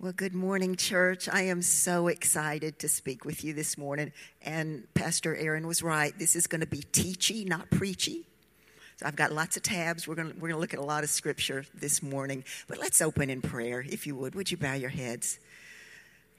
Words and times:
Well, 0.00 0.12
good 0.12 0.32
morning, 0.32 0.76
church. 0.76 1.28
I 1.28 1.42
am 1.46 1.60
so 1.60 2.06
excited 2.06 2.78
to 2.78 2.88
speak 2.88 3.24
with 3.24 3.42
you 3.42 3.52
this 3.52 3.76
morning. 3.76 4.12
And 4.42 4.86
Pastor 4.94 5.34
Aaron 5.34 5.66
was 5.66 5.82
right. 5.82 6.16
This 6.16 6.36
is 6.36 6.46
going 6.46 6.60
to 6.60 6.68
be 6.68 6.82
teachy, 6.92 7.44
not 7.44 7.68
preachy. 7.68 8.24
So 8.98 9.06
I've 9.06 9.16
got 9.16 9.32
lots 9.32 9.56
of 9.56 9.64
tabs. 9.64 10.06
We're 10.06 10.14
going, 10.14 10.28
to, 10.28 10.34
we're 10.34 10.50
going 10.50 10.52
to 10.52 10.60
look 10.60 10.72
at 10.72 10.78
a 10.78 10.84
lot 10.84 11.02
of 11.02 11.10
scripture 11.10 11.64
this 11.74 12.00
morning. 12.00 12.44
But 12.68 12.78
let's 12.78 13.00
open 13.00 13.28
in 13.28 13.42
prayer, 13.42 13.84
if 13.84 14.06
you 14.06 14.14
would. 14.14 14.36
Would 14.36 14.52
you 14.52 14.56
bow 14.56 14.74
your 14.74 14.88
heads? 14.88 15.40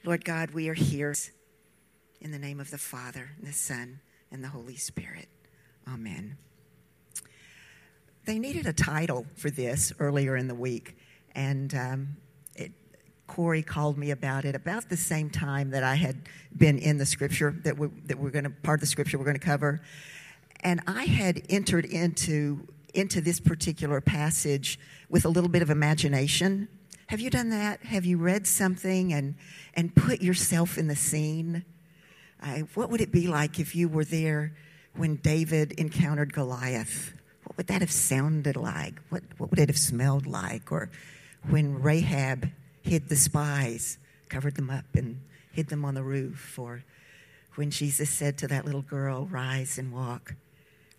Lord 0.05 0.23
God, 0.23 0.52
we 0.52 0.70
are 0.70 0.73
here 0.73 1.14
in 2.21 2.32
the 2.32 2.39
name 2.39 2.62
of 2.62 2.71
the 2.71 2.78
Father, 2.78 3.32
and 3.38 3.46
the 3.46 3.52
Son, 3.52 4.00
and 4.32 4.41
the 4.41 4.48
Holy 4.48 4.78
Spirit. 4.78 5.28
Amen. 5.86 6.38
They 8.23 8.39
needed 8.39 8.68
a 8.68 8.73
title 8.73 9.26
for 9.36 9.50
this 9.50 9.91
earlier 10.00 10.38
in 10.38 10.48
the 10.48 10.55
week. 10.55 10.98
And 11.36 11.76
um, 11.76 12.16
Corey 13.30 13.61
called 13.61 13.98
me 13.98 14.09
about 14.11 14.43
it 14.43 14.55
about 14.55 14.89
the 14.89 14.98
same 14.98 15.30
time 15.30 15.70
that 15.70 15.84
I 15.84 15.95
had 15.95 16.23
been 16.58 16.80
in 16.80 16.98
the 16.98 17.05
scripture 17.05 17.55
that 17.63 17.77
we 17.77 17.88
that 18.08 18.17
we're 18.17 18.31
going 18.31 18.44
to 18.44 18.49
part 18.49 18.80
of 18.80 18.81
the 18.81 18.88
scripture 18.88 19.17
we're 19.17 19.23
going 19.23 19.40
to 19.40 19.45
cover, 19.45 19.81
and 20.62 20.81
I 20.88 21.05
had 21.05 21.44
entered 21.48 21.86
into 21.86 22.67
into 22.94 23.22
this 23.22 23.39
particular 23.39 24.02
passage 24.02 24.80
with 25.09 25.26
a 25.26 25.30
little 25.30 25.50
bit 25.50 25.62
of 25.62 25.70
imagination. 25.70 26.67
Have 27.08 27.20
you 27.20 27.30
done 27.30 27.50
that? 27.52 27.84
Have 27.84 28.03
you 28.03 28.17
read 28.17 28.48
something 28.48 29.13
and 29.13 29.36
and 29.75 29.95
put 29.95 30.22
yourself 30.22 30.77
in 30.77 30.88
the 30.88 30.95
scene? 30.95 31.64
I, 32.41 32.64
what 32.73 32.89
would 32.89 33.00
it 33.00 33.11
be 33.11 33.27
like 33.27 33.59
if 33.59 33.75
you 33.75 33.89
were 33.89 34.05
there 34.05 34.55
when 34.95 35.17
David 35.17 35.73
encountered 35.73 36.34
Goliath? 36.34 37.14
What 37.44 37.58
would 37.58 37.67
that 37.67 37.81
have 37.81 37.91
sounded 37.91 38.55
like? 38.55 38.95
What 39.09 39.22
what 39.38 39.52
would 39.52 39.59
it 39.59 39.70
have 39.70 39.77
smelled 39.77 40.25
like? 40.25 40.72
Or 40.72 40.89
when 41.48 41.80
Rahab 41.81 42.50
hid 42.81 43.09
the 43.09 43.15
spies, 43.15 43.97
covered 44.29 44.55
them 44.55 44.69
up, 44.69 44.85
and 44.95 45.21
hid 45.51 45.69
them 45.69 45.85
on 45.85 45.95
the 45.95 46.03
roof. 46.03 46.57
Or 46.57 46.83
when 47.55 47.71
Jesus 47.71 48.09
said 48.09 48.38
to 48.39 48.47
that 48.47 48.66
little 48.66 48.81
girl, 48.81 49.27
Rise 49.31 49.77
and 49.77 49.91
walk. 49.91 50.36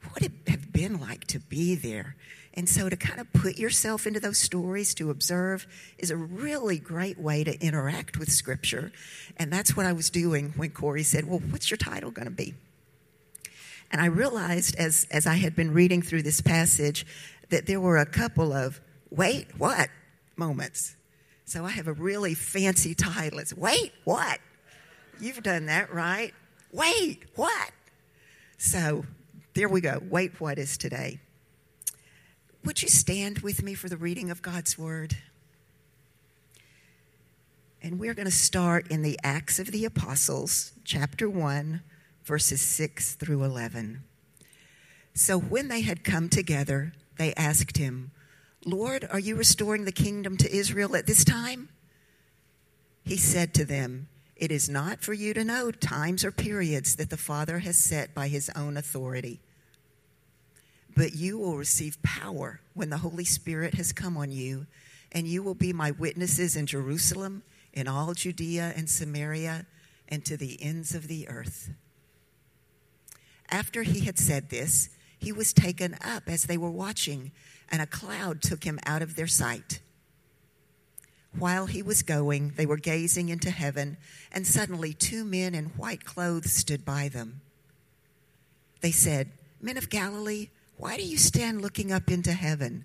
What 0.03 0.15
would 0.15 0.25
it 0.25 0.49
have 0.49 0.73
been 0.73 0.99
like 0.99 1.27
to 1.27 1.41
be 1.41 1.75
there? 1.75 2.17
And 2.55 2.69
so 2.69 2.89
to 2.89 2.97
kind 2.97 3.21
of 3.21 3.33
put 3.33 3.59
yourself 3.59 4.07
into 4.07 4.19
those 4.19 4.39
stories, 4.39 4.95
to 4.95 5.11
observe, 5.11 5.67
is 5.99 6.11
a 6.11 6.17
really 6.17 6.79
great 6.79 7.19
way 7.19 7.45
to 7.45 7.59
interact 7.65 8.19
with 8.19 8.33
Scripture. 8.33 8.93
And 9.37 9.53
that's 9.53 9.77
what 9.77 9.87
I 9.87 9.93
was 9.93 10.11
doing 10.11 10.55
when 10.57 10.71
Corey 10.71 11.03
said, 11.03 11.27
Well, 11.27 11.41
what's 11.51 11.71
your 11.71 11.79
title 11.79 12.11
going 12.11 12.27
to 12.27 12.33
be? 12.33 12.55
And 13.93 14.01
I 14.01 14.07
realized 14.07 14.77
as, 14.77 15.07
as 15.11 15.27
I 15.27 15.35
had 15.35 15.55
been 15.55 15.73
reading 15.73 16.01
through 16.03 16.23
this 16.23 16.41
passage 16.41 17.07
that 17.51 17.67
there 17.67 17.81
were 17.81 17.99
a 17.99 18.07
couple 18.07 18.53
of 18.53 18.81
wait, 19.11 19.49
what 19.59 19.89
moments 20.37 20.97
so 21.51 21.65
I 21.65 21.71
have 21.71 21.89
a 21.89 21.93
really 21.93 22.35
fancy 22.35 22.95
title. 22.95 23.41
It's 23.41 23.53
Wait, 23.53 23.93
What? 24.05 24.39
You've 25.19 25.43
done 25.43 25.67
that, 25.67 25.93
right? 25.93 26.33
Wait, 26.71 27.25
what? 27.35 27.73
So 28.57 29.05
there 29.55 29.69
we 29.69 29.81
go. 29.81 30.01
Wait, 30.09 30.41
what 30.41 30.59
is 30.59 30.79
today? 30.79 31.19
Would 32.65 32.83
you 32.83 32.89
stand 32.89 33.41
with 33.41 33.65
me 33.65 33.75
for 33.75 33.89
the 33.89 33.97
reading 33.97 34.31
of 34.31 34.43
God's 34.43 34.79
Word? 34.79 35.17
And 37.83 37.99
we're 37.99 38.15
going 38.15 38.29
to 38.29 38.33
start 38.33 38.87
in 38.89 39.03
the 39.03 39.19
Acts 39.25 39.59
of 39.59 39.73
the 39.73 39.85
Apostles, 39.85 40.73
chapter 40.85 41.29
1, 41.29 41.83
verses 42.23 42.61
6 42.61 43.17
through 43.17 43.43
11. 43.43 44.05
So 45.15 45.37
when 45.37 45.67
they 45.67 45.81
had 45.81 46.05
come 46.05 46.29
together, 46.29 46.93
they 47.19 47.35
asked 47.35 47.77
him, 47.77 48.13
Lord, 48.65 49.09
are 49.11 49.19
you 49.19 49.37
restoring 49.37 49.85
the 49.85 49.93
kingdom 49.93 50.37
to 50.37 50.55
Israel 50.55 50.95
at 50.95 51.07
this 51.07 51.25
time? 51.25 51.71
He 53.03 53.17
said 53.17 53.55
to 53.55 53.65
them, 53.65 54.09
It 54.37 54.53
is 54.53 54.69
not 54.69 55.01
for 55.01 55.15
you 55.15 55.33
to 55.35 55.45
know 55.45 55.71
times 55.71 56.25
or 56.25 56.31
periods 56.31 56.97
that 56.97 57.09
the 57.09 57.17
Father 57.17 57.61
has 57.61 57.79
set 57.79 58.15
by 58.15 58.29
his 58.29 58.51
own 58.55 58.77
authority. 58.77 59.41
But 60.95 61.15
you 61.15 61.39
will 61.39 61.57
receive 61.57 62.03
power 62.03 62.61
when 62.75 62.91
the 62.91 62.99
Holy 62.99 63.25
Spirit 63.25 63.75
has 63.75 63.93
come 63.93 64.17
on 64.17 64.31
you, 64.31 64.67
and 65.13 65.27
you 65.27 65.43
will 65.43 65.55
be 65.55 65.73
my 65.73 65.93
witnesses 65.93 66.55
in 66.55 66.67
Jerusalem, 66.67 67.43
in 67.73 67.89
all 67.89 68.13
Judea 68.13 68.75
and 68.77 68.91
Samaria, 68.91 69.67
and 70.09 70.25
to 70.27 70.37
the 70.37 70.63
ends 70.63 70.95
of 70.95 71.09
the 71.09 71.29
earth. 71.29 71.71
After 73.51 73.83
he 73.83 74.01
had 74.01 74.19
said 74.19 74.51
this, 74.51 74.91
he 75.21 75.33
was 75.33 75.53
taken 75.53 75.97
up 76.03 76.25
as 76.27 76.45
they 76.45 76.57
were 76.57 76.71
watching 76.71 77.31
and 77.71 77.81
a 77.81 77.87
cloud 77.87 78.43
took 78.43 78.65
him 78.65 78.79
out 78.85 79.03
of 79.03 79.15
their 79.15 79.27
sight. 79.27 79.81
While 81.39 81.67
he 81.67 81.83
was 81.83 82.03
going, 82.03 82.55
they 82.57 82.67
were 82.67 82.77
gazing 82.77 83.29
into 83.29 83.51
heaven, 83.51 83.97
and 84.33 84.47
suddenly 84.47 84.93
two 84.93 85.25
men 85.25 85.55
in 85.55 85.67
white 85.67 86.05
clothes 86.05 86.51
stood 86.51 86.85
by 86.85 87.09
them. 87.09 87.41
They 88.81 88.91
said, 88.91 89.31
Men 89.61 89.77
of 89.77 89.91
Galilee, 89.91 90.49
why 90.77 90.97
do 90.97 91.05
you 91.05 91.19
stand 91.19 91.63
looking 91.63 91.93
up 91.93 92.11
into 92.11 92.33
heaven? 92.33 92.85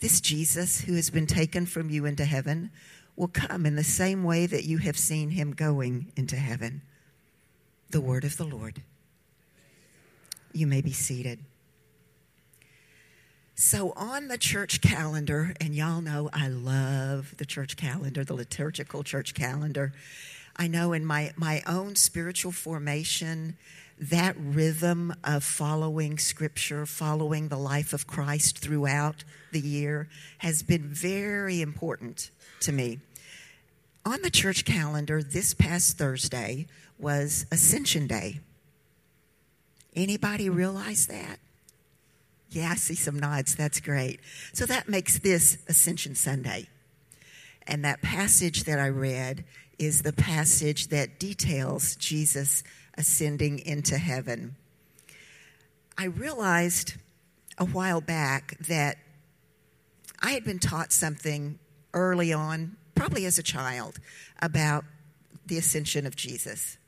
This 0.00 0.20
Jesus, 0.20 0.80
who 0.80 0.94
has 0.94 1.10
been 1.10 1.26
taken 1.26 1.66
from 1.66 1.90
you 1.90 2.06
into 2.06 2.24
heaven, 2.24 2.70
will 3.14 3.28
come 3.28 3.64
in 3.64 3.76
the 3.76 3.84
same 3.84 4.24
way 4.24 4.46
that 4.46 4.64
you 4.64 4.78
have 4.78 4.98
seen 4.98 5.30
him 5.30 5.52
going 5.52 6.12
into 6.16 6.36
heaven. 6.36 6.82
The 7.90 8.00
word 8.00 8.24
of 8.24 8.36
the 8.36 8.44
Lord. 8.44 8.82
You 10.52 10.66
may 10.66 10.80
be 10.80 10.92
seated. 10.92 11.38
So, 13.58 13.94
on 13.96 14.28
the 14.28 14.36
church 14.36 14.82
calendar, 14.82 15.54
and 15.62 15.74
y'all 15.74 16.02
know 16.02 16.28
I 16.30 16.48
love 16.48 17.34
the 17.38 17.46
church 17.46 17.78
calendar, 17.78 18.22
the 18.22 18.34
liturgical 18.34 19.02
church 19.02 19.32
calendar. 19.32 19.94
I 20.58 20.68
know 20.68 20.92
in 20.92 21.06
my, 21.06 21.32
my 21.36 21.62
own 21.66 21.96
spiritual 21.96 22.52
formation, 22.52 23.56
that 23.98 24.36
rhythm 24.38 25.14
of 25.24 25.42
following 25.42 26.18
scripture, 26.18 26.84
following 26.84 27.48
the 27.48 27.56
life 27.56 27.94
of 27.94 28.06
Christ 28.06 28.58
throughout 28.58 29.24
the 29.52 29.60
year 29.60 30.10
has 30.36 30.62
been 30.62 30.82
very 30.82 31.62
important 31.62 32.30
to 32.60 32.72
me. 32.72 32.98
On 34.04 34.20
the 34.20 34.30
church 34.30 34.66
calendar, 34.66 35.22
this 35.22 35.54
past 35.54 35.96
Thursday 35.96 36.66
was 36.98 37.46
Ascension 37.50 38.06
Day. 38.06 38.40
Anybody 39.94 40.50
realize 40.50 41.06
that? 41.06 41.38
Yeah, 42.50 42.70
I 42.72 42.76
see 42.76 42.94
some 42.94 43.18
nods. 43.18 43.54
That's 43.54 43.80
great. 43.80 44.20
So 44.52 44.66
that 44.66 44.88
makes 44.88 45.18
this 45.18 45.58
Ascension 45.68 46.14
Sunday. 46.14 46.68
And 47.66 47.84
that 47.84 48.02
passage 48.02 48.64
that 48.64 48.78
I 48.78 48.88
read 48.88 49.44
is 49.78 50.02
the 50.02 50.12
passage 50.12 50.88
that 50.88 51.18
details 51.18 51.96
Jesus 51.96 52.62
ascending 52.96 53.58
into 53.60 53.98
heaven. 53.98 54.56
I 55.98 56.04
realized 56.04 56.94
a 57.58 57.64
while 57.64 58.00
back 58.00 58.56
that 58.60 58.98
I 60.20 60.30
had 60.32 60.44
been 60.44 60.58
taught 60.58 60.92
something 60.92 61.58
early 61.92 62.32
on, 62.32 62.76
probably 62.94 63.26
as 63.26 63.38
a 63.38 63.42
child, 63.42 63.98
about 64.40 64.84
the 65.46 65.58
ascension 65.58 66.06
of 66.06 66.16
Jesus. 66.16 66.78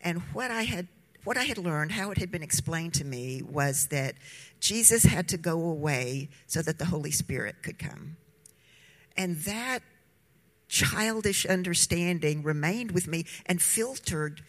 And 0.00 0.20
what 0.32 0.50
I 0.50 0.62
had 0.62 0.88
what 1.24 1.36
I 1.36 1.44
had 1.44 1.58
learned, 1.58 1.92
how 1.92 2.10
it 2.10 2.18
had 2.18 2.32
been 2.32 2.42
explained 2.42 2.94
to 2.94 3.04
me, 3.04 3.42
was 3.42 3.86
that 3.88 4.16
Jesus 4.62 5.02
had 5.02 5.26
to 5.26 5.36
go 5.36 5.60
away 5.60 6.28
so 6.46 6.62
that 6.62 6.78
the 6.78 6.84
Holy 6.84 7.10
Spirit 7.10 7.56
could 7.64 7.80
come. 7.80 8.16
And 9.16 9.38
that 9.38 9.80
childish 10.68 11.44
understanding 11.44 12.44
remained 12.44 12.92
with 12.92 13.08
me 13.08 13.26
and 13.44 13.60
filtered 13.60 14.40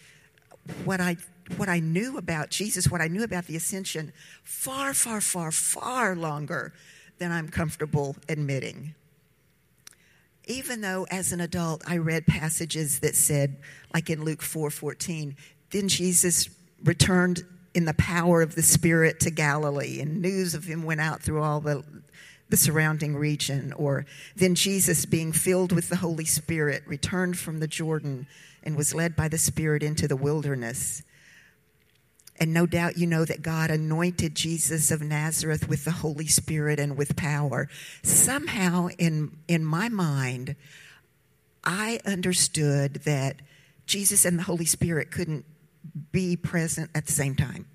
what 0.86 1.02
I 1.02 1.18
what 1.58 1.68
I 1.68 1.80
knew 1.80 2.18
about 2.18 2.52
Jesus, 2.52 2.88
what 2.88 3.02
I 3.02 3.08
knew 3.08 3.24
about 3.24 3.48
the 3.48 3.56
ascension, 3.56 4.14
far, 4.44 4.94
far, 4.94 5.20
far, 5.20 5.52
far 5.52 6.16
longer 6.16 6.74
than 7.18 7.32
I'm 7.32 7.50
comfortable 7.50 8.16
admitting. 8.30 8.94
Even 10.46 10.82
though 10.82 11.08
as 11.10 11.32
an 11.32 11.42
adult 11.42 11.84
I 11.88 11.98
read 11.98 12.28
passages 12.28 13.00
that 13.00 13.16
said, 13.16 13.58
like 13.94 14.12
in 14.12 14.24
Luke 14.24 14.44
4 14.44 14.70
14, 14.70 15.36
then 15.72 15.88
Jesus 15.88 16.50
returned 16.84 17.44
in 17.74 17.86
the 17.86 17.94
power 17.94 18.42
of 18.42 18.56
the 18.56 18.62
Spirit 18.62 19.20
to 19.22 19.32
Galilee, 19.32 20.00
and 20.00 20.22
news 20.22 20.54
of 20.54 20.66
him 20.66 20.84
went 20.84 21.02
out 21.02 21.22
through 21.22 21.42
all 21.42 21.60
the, 21.60 21.84
the 22.50 22.58
surrounding 22.58 23.16
region. 23.16 23.74
Or 23.74 24.06
then 24.36 24.56
Jesus, 24.56 25.06
being 25.06 25.32
filled 25.32 25.72
with 25.72 25.90
the 25.90 25.98
Holy 25.98 26.26
Spirit, 26.26 26.84
returned 26.86 27.38
from 27.38 27.60
the 27.60 27.68
Jordan 27.68 28.28
and 28.62 28.78
was 28.78 28.94
led 28.94 29.16
by 29.16 29.28
the 29.28 29.38
Spirit 29.38 29.82
into 29.82 30.08
the 30.08 30.16
wilderness. 30.16 31.04
And 32.40 32.54
no 32.54 32.66
doubt 32.66 32.98
you 32.98 33.08
know 33.08 33.26
that 33.26 33.42
God 33.42 33.70
anointed 33.70 34.36
Jesus 34.36 34.92
of 34.92 35.02
Nazareth 35.02 35.68
with 35.68 35.86
the 35.86 35.92
Holy 35.92 36.28
Spirit 36.28 36.80
and 36.80 36.98
with 36.98 37.16
power. 37.16 37.70
Somehow, 38.02 38.90
in, 38.98 39.38
in 39.48 39.64
my 39.64 39.90
mind, 39.90 40.56
I 41.64 42.00
understood 42.06 42.96
that 43.06 43.38
Jesus 43.86 44.26
and 44.26 44.40
the 44.40 44.44
Holy 44.44 44.66
Spirit 44.66 45.12
couldn't 45.12 45.46
be 46.12 46.36
present 46.36 46.90
at 46.96 47.06
the 47.06 47.12
same 47.12 47.36
time. 47.36 47.68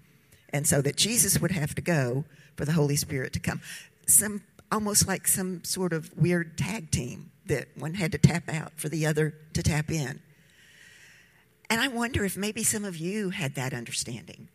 And 0.51 0.67
so 0.67 0.81
that 0.83 0.97
Jesus 0.97 1.41
would 1.41 1.51
have 1.51 1.75
to 1.75 1.83
go 1.83 2.25
for 2.57 2.65
the 2.65 2.73
Holy 2.73 2.97
Spirit 2.97 3.33
to 3.35 3.41
come. 3.41 3.61
Some 4.07 4.43
almost 4.71 5.07
like 5.07 5.27
some 5.27 5.65
sort 5.65 5.93
of 5.93 6.17
weird 6.17 6.59
tag 6.59 6.91
team 6.91 7.31
that 7.47 7.69
one 7.77 7.95
had 7.95 8.13
to 8.13 8.19
tap 8.19 8.49
out 8.49 8.73
for 8.77 8.89
the 8.89 9.07
other 9.07 9.35
to 9.55 9.63
tap 9.63 9.91
in. 9.91 10.21
And 11.71 11.81
I 11.81 11.89
wonder 11.89 12.25
if 12.25 12.37
maybe 12.37 12.63
some 12.63 12.85
of 12.85 12.97
you 12.97 13.31
had 13.31 13.55
that 13.55 13.75
understanding 13.75 14.49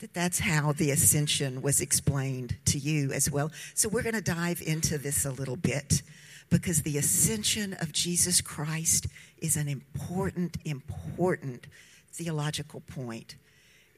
that 0.00 0.12
that's 0.12 0.40
how 0.40 0.72
the 0.72 0.90
ascension 0.90 1.62
was 1.62 1.80
explained 1.80 2.56
to 2.66 2.78
you 2.78 3.12
as 3.12 3.30
well. 3.30 3.50
So 3.74 3.88
we're 3.88 4.02
going 4.02 4.14
to 4.14 4.20
dive 4.20 4.60
into 4.64 4.98
this 4.98 5.24
a 5.24 5.30
little 5.30 5.56
bit 5.56 6.02
because 6.50 6.82
the 6.82 6.98
ascension 6.98 7.74
of 7.80 7.92
Jesus 7.92 8.40
Christ 8.40 9.06
is 9.38 9.56
an 9.56 9.68
important, 9.68 10.58
important 10.64 11.66
theological 12.16 12.80
point. 12.80 13.36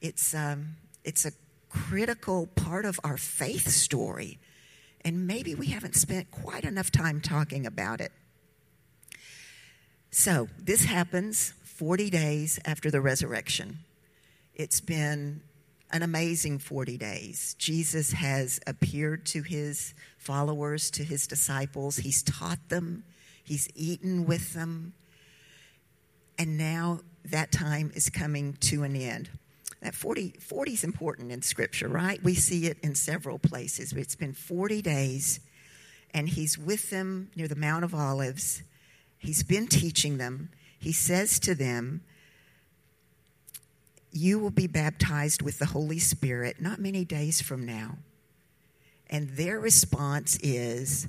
It's, 0.01 0.35
um, 0.35 0.77
it's 1.05 1.25
a 1.25 1.33
critical 1.69 2.47
part 2.47 2.85
of 2.85 2.99
our 3.05 3.17
faith 3.17 3.69
story, 3.69 4.39
and 5.05 5.27
maybe 5.27 5.55
we 5.55 5.67
haven't 5.67 5.95
spent 5.95 6.31
quite 6.31 6.65
enough 6.65 6.91
time 6.91 7.21
talking 7.21 7.67
about 7.67 8.01
it. 8.01 8.13
So, 10.11 10.49
this 10.59 10.85
happens 10.85 11.53
40 11.63 12.11
days 12.11 12.59
after 12.65 12.91
the 12.91 13.01
resurrection. 13.01 13.79
It's 14.55 14.81
been 14.81 15.43
an 15.93 16.03
amazing 16.03 16.59
40 16.59 16.99
days. 16.99 17.55
Jesus 17.59 18.13
has 18.13 18.61
appeared 18.67 19.25
to 19.27 19.43
his 19.43 19.95
followers, 20.19 20.91
to 20.93 21.05
his 21.05 21.27
disciples. 21.27 21.99
He's 21.99 22.23
taught 22.23 22.69
them, 22.69 23.05
he's 23.45 23.69
eaten 23.75 24.27
with 24.27 24.55
them. 24.55 24.95
And 26.39 26.57
now 26.57 27.01
that 27.31 27.53
time 27.53 27.93
is 27.95 28.11
coming 28.11 28.55
to 28.61 28.83
an 28.83 28.97
end. 28.97 29.31
That 29.83 29.95
40, 29.95 30.35
40 30.41 30.73
is 30.73 30.85
important 30.85 31.31
in 31.31 31.43
Scripture, 31.43 31.89
right? 31.89 32.23
We 32.23 32.35
see 32.35 32.67
it 32.67 32.79
in 32.83 32.95
several 32.95 33.39
places. 33.39 33.93
It's 33.93 34.17
been 34.17 34.33
40 34.33 34.83
days, 34.83 35.41
and 36.13 36.29
he's 36.29 36.59
with 36.59 36.91
them 36.91 37.31
near 37.37 37.47
the 37.47 37.57
Mount 37.57 37.85
of 37.85 37.95
Olives. 37.95 38.63
He's 39.19 39.43
been 39.43 39.69
teaching 39.69 40.19
them. 40.19 40.51
He 40.79 40.93
says 40.93 41.39
to 41.41 41.55
them, 41.55 42.03
you 44.13 44.39
will 44.39 44.51
be 44.51 44.67
baptized 44.67 45.43
with 45.43 45.59
the 45.59 45.67
Holy 45.67 45.99
Spirit 45.99 46.61
not 46.61 46.81
many 46.81 47.05
days 47.05 47.41
from 47.41 47.67
now. 47.67 47.99
And 49.11 49.29
their 49.31 49.61
response 49.61 50.39
is, 50.43 51.09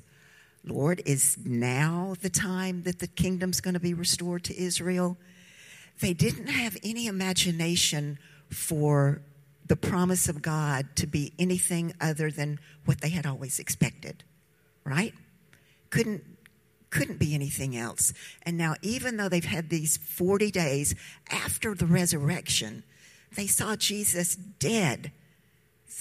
Lord, 0.66 1.02
is 1.06 1.38
now 1.44 2.16
the 2.22 2.30
time 2.30 2.84
that 2.84 3.00
the 3.00 3.08
kingdom's 3.08 3.62
going 3.62 3.74
to 3.74 3.80
be 3.80 3.94
restored 3.94 4.44
to 4.46 4.62
Israel? 4.62 5.18
They 6.02 6.14
didn't 6.14 6.48
have 6.48 6.78
any 6.84 7.08
imagination 7.08 8.20
for 8.50 9.22
the 9.68 9.76
promise 9.76 10.28
of 10.28 10.42
God 10.42 10.88
to 10.96 11.08
be 11.08 11.34
anything 11.38 11.94
other 12.02 12.32
than 12.32 12.60
what 12.86 13.02
they 13.02 13.10
had 13.10 13.26
always 13.26 13.60
expected, 13.60 14.24
right? 14.84 15.14
Couldn't 15.90 16.24
couldn't 16.90 17.20
be 17.20 17.36
anything 17.36 17.78
else. 17.78 18.14
And 18.42 18.58
now 18.58 18.74
even 18.82 19.18
though 19.18 19.30
they've 19.30 19.46
had 19.46 19.70
these 19.70 19.98
40 19.98 20.50
days 20.50 20.96
after 21.30 21.76
the 21.76 21.86
resurrection, 21.86 22.84
they 23.36 23.46
saw 23.46 23.76
Jesus 23.76 24.36
dead. 24.36 25.12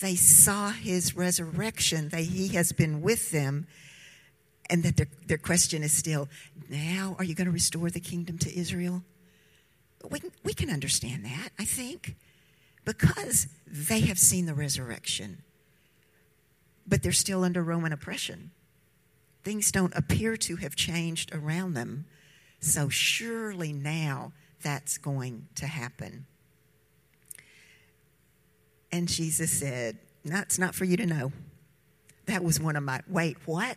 They 0.01 0.15
saw 0.15 0.71
his 0.71 1.15
resurrection, 1.15 2.09
that 2.09 2.23
he 2.23 2.49
has 2.49 2.73
been 2.73 3.03
with 3.03 3.33
them, 3.33 3.67
and 4.71 4.83
that 4.83 4.97
their, 4.97 5.09
their 5.27 5.39
question 5.39 5.83
is 5.83 5.93
still, 5.93 6.29
now 6.71 7.17
are 7.19 7.25
you 7.25 7.35
going 7.35 7.47
to 7.47 7.53
restore 7.53 7.91
the 7.91 8.01
kingdom 8.01 8.39
to 8.39 8.59
Israel? 8.59 9.03
We, 10.09 10.21
we 10.45 10.55
can 10.55 10.71
understand 10.71 11.25
that, 11.25 11.51
I 11.59 11.65
think, 11.65 12.17
because 12.85 13.49
they 13.67 14.01
have 14.01 14.19
seen 14.19 14.47
the 14.47 14.55
resurrection, 14.55 15.43
but 16.87 17.03
they're 17.03 17.13
still 17.13 17.45
under 17.45 17.63
Roman 17.63 17.93
oppression. 17.93 18.51
Things 19.45 19.73
don't 19.73 19.95
appear 19.97 20.37
to 20.37 20.57
have 20.57 20.77
changed 20.77 21.35
around 21.35 21.75
them, 21.75 22.07
so 22.61 22.89
surely 22.89 23.73
now 23.73 24.33
that's 24.63 24.99
going 24.99 25.49
to 25.57 25.67
happen. 25.67 26.27
And 28.91 29.09
Jesus 29.09 29.51
said, 29.51 29.99
That's 30.25 30.59
not 30.59 30.75
for 30.75 30.85
you 30.85 30.97
to 30.97 31.07
know. 31.07 31.33
That 32.27 32.43
was 32.43 32.61
one 32.61 32.77
of 32.77 32.83
my, 32.83 33.01
wait, 33.09 33.37
what? 33.47 33.77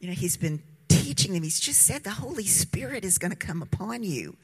You 0.00 0.08
know, 0.08 0.14
he's 0.14 0.36
been 0.36 0.62
teaching 0.88 1.32
them. 1.32 1.42
He's 1.42 1.60
just 1.60 1.82
said 1.82 2.04
the 2.04 2.10
Holy 2.10 2.46
Spirit 2.46 3.04
is 3.04 3.18
going 3.18 3.30
to 3.30 3.36
come 3.36 3.62
upon 3.62 4.02
you. 4.02 4.36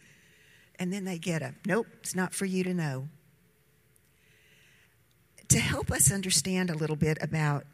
And 0.78 0.92
then 0.92 1.04
they 1.04 1.18
get 1.18 1.42
a, 1.42 1.54
nope, 1.66 1.86
it's 2.00 2.14
not 2.14 2.34
for 2.34 2.44
you 2.44 2.64
to 2.64 2.74
know. 2.74 3.08
To 5.48 5.58
help 5.58 5.90
us 5.90 6.10
understand 6.10 6.70
a 6.70 6.74
little 6.74 6.96
bit 6.96 7.18
about 7.20 7.64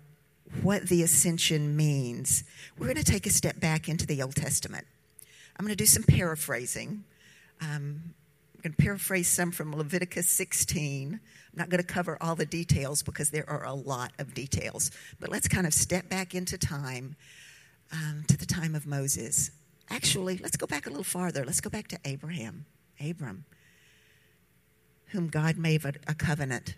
what 0.63 0.89
the 0.89 1.03
ascension 1.03 1.77
means, 1.77 2.45
we're 2.79 2.87
going 2.87 2.97
to 2.97 3.05
take 3.05 3.27
a 3.27 3.31
step 3.31 3.61
back 3.61 3.89
into 3.89 4.07
the 4.07 4.23
Old 4.23 4.35
Testament. 4.35 4.87
I'm 5.57 5.65
going 5.65 5.77
to 5.77 5.83
do 5.83 5.87
some 5.87 6.03
paraphrasing. 6.03 7.05
Um, 7.61 8.15
I'm 8.55 8.61
going 8.63 8.73
to 8.73 8.83
paraphrase 8.83 9.29
some 9.29 9.51
from 9.51 9.75
Leviticus 9.75 10.29
16. 10.29 11.15
I'm 11.15 11.21
not 11.55 11.69
going 11.69 11.83
to 11.83 11.87
cover 11.87 12.19
all 12.21 12.35
the 12.35 12.47
details 12.47 13.03
because 13.03 13.31
there 13.31 13.49
are 13.49 13.65
a 13.65 13.73
lot 13.73 14.13
of 14.19 14.35
details. 14.35 14.91
But 15.19 15.31
let's 15.31 15.49
kind 15.49 15.67
of 15.67 15.73
step 15.73 16.09
back 16.09 16.35
into 16.35 16.59
time 16.59 17.17
um, 17.93 18.25
to 18.29 18.37
the 18.37 18.47
time 18.47 18.75
of 18.75 18.87
Moses. 18.87 19.51
Actually, 19.89 20.39
let's 20.39 20.57
go 20.57 20.67
back 20.67 20.87
a 20.87 20.91
little 20.91 21.05
farther. 21.05 21.45
Let's 21.45 21.61
go 21.61 21.71
back 21.71 21.89
to 21.89 21.99
Abraham. 22.05 22.67
Abram, 23.01 23.45
whom 25.07 25.29
God 25.29 25.57
made 25.57 25.85
a, 25.85 26.15
covenant 26.15 26.75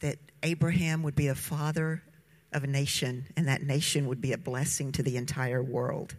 that 0.00 0.18
Abraham 0.42 1.02
would 1.02 1.14
be 1.14 1.28
a 1.28 1.34
father 1.34 2.02
of 2.52 2.64
a 2.64 2.66
nation, 2.66 3.26
and 3.36 3.48
that 3.48 3.62
nation 3.62 4.06
would 4.08 4.20
be 4.20 4.32
a 4.32 4.38
blessing 4.38 4.92
to 4.92 5.02
the 5.02 5.16
entire 5.16 5.62
world 5.62 6.14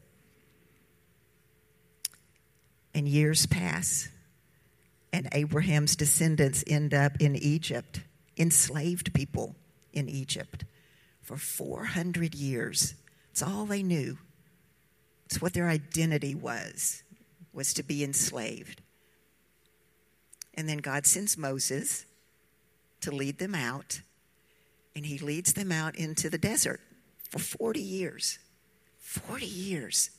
and 2.97 3.07
years 3.07 3.45
pass, 3.45 4.09
and 5.13 5.29
Abraham's 5.31 5.95
descendants 5.95 6.63
end 6.65 6.95
up 6.95 7.11
in 7.19 7.35
Egypt, 7.35 8.01
enslaved 8.37 9.13
people 9.13 9.55
in 9.93 10.09
Egypt 10.09 10.65
for 11.21 11.37
400 11.37 12.33
years. 12.33 12.95
It's 13.29 13.43
all 13.43 13.67
they 13.67 13.83
knew. 13.83 14.17
It's 15.27 15.39
what 15.39 15.53
their 15.53 15.69
identity 15.69 16.33
was, 16.33 17.03
was 17.53 17.73
to 17.73 17.83
be 17.83 18.03
enslaved. 18.03 18.81
And 20.53 20.67
then 20.67 20.79
God 20.79 21.05
sends 21.05 21.37
Moses 21.37 22.05
to 23.01 23.11
lead 23.11 23.37
them 23.37 23.53
out, 23.53 24.01
and 24.95 25.05
he 25.05 25.19
leads 25.19 25.53
them 25.53 25.71
out 25.71 25.95
into 25.95 26.29
the 26.29 26.37
desert 26.37 26.81
for 27.29 27.39
40 27.39 27.79
years. 27.79 28.39
40 28.99 29.45
years. 29.45 30.09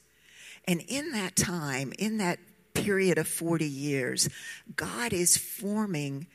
And 0.66 0.82
in 0.86 1.12
that 1.12 1.34
time, 1.34 1.92
in 1.98 2.19
that 2.19 2.38
period 2.75 3.18
of 3.18 3.26
40 3.26 3.66
years, 3.66 4.28
God 4.76 5.12
is 5.12 5.37
forming 5.37 6.26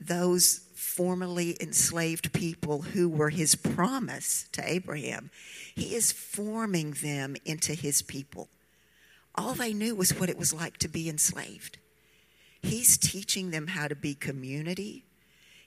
those 0.00 0.60
formerly 0.74 1.56
enslaved 1.60 2.32
people 2.32 2.82
who 2.82 3.08
were 3.08 3.30
his 3.30 3.54
promise 3.54 4.48
to 4.52 4.68
Abraham. 4.68 5.30
He 5.74 5.94
is 5.94 6.10
forming 6.10 6.92
them 6.92 7.36
into 7.44 7.74
his 7.74 8.02
people. 8.02 8.48
All 9.34 9.54
they 9.54 9.72
knew 9.72 9.94
was 9.94 10.18
what 10.18 10.28
it 10.28 10.38
was 10.38 10.52
like 10.52 10.78
to 10.78 10.88
be 10.88 11.08
enslaved. 11.08 11.78
He's 12.60 12.96
teaching 12.96 13.50
them 13.50 13.68
how 13.68 13.88
to 13.88 13.94
be 13.94 14.14
community. 14.14 15.04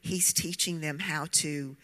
He's 0.02 0.32
teaching 0.34 0.82
them 0.82 1.00
how 1.00 1.28
to 1.32 1.76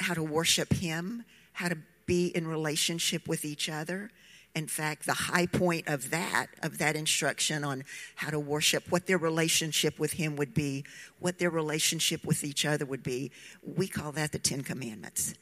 how 0.00 0.14
to 0.14 0.22
worship 0.22 0.72
him, 0.72 1.24
how 1.52 1.68
to 1.68 1.78
be 2.06 2.28
in 2.28 2.46
relationship 2.46 3.26
with 3.26 3.44
each 3.44 3.68
other, 3.68 4.10
in 4.58 4.66
fact, 4.66 5.06
the 5.06 5.12
high 5.12 5.46
point 5.46 5.86
of 5.86 6.10
that, 6.10 6.48
of 6.62 6.78
that 6.78 6.96
instruction 6.96 7.62
on 7.62 7.84
how 8.16 8.30
to 8.30 8.40
worship, 8.40 8.90
what 8.90 9.06
their 9.06 9.18
relationship 9.18 10.00
with 10.00 10.14
Him 10.14 10.34
would 10.34 10.52
be, 10.52 10.84
what 11.20 11.38
their 11.38 11.50
relationship 11.50 12.24
with 12.24 12.42
each 12.42 12.64
other 12.64 12.84
would 12.84 13.02
be, 13.04 13.30
we 13.62 13.86
call 13.86 14.10
that 14.12 14.32
the 14.32 14.38
Ten 14.38 14.62
Commandments. 14.62 15.34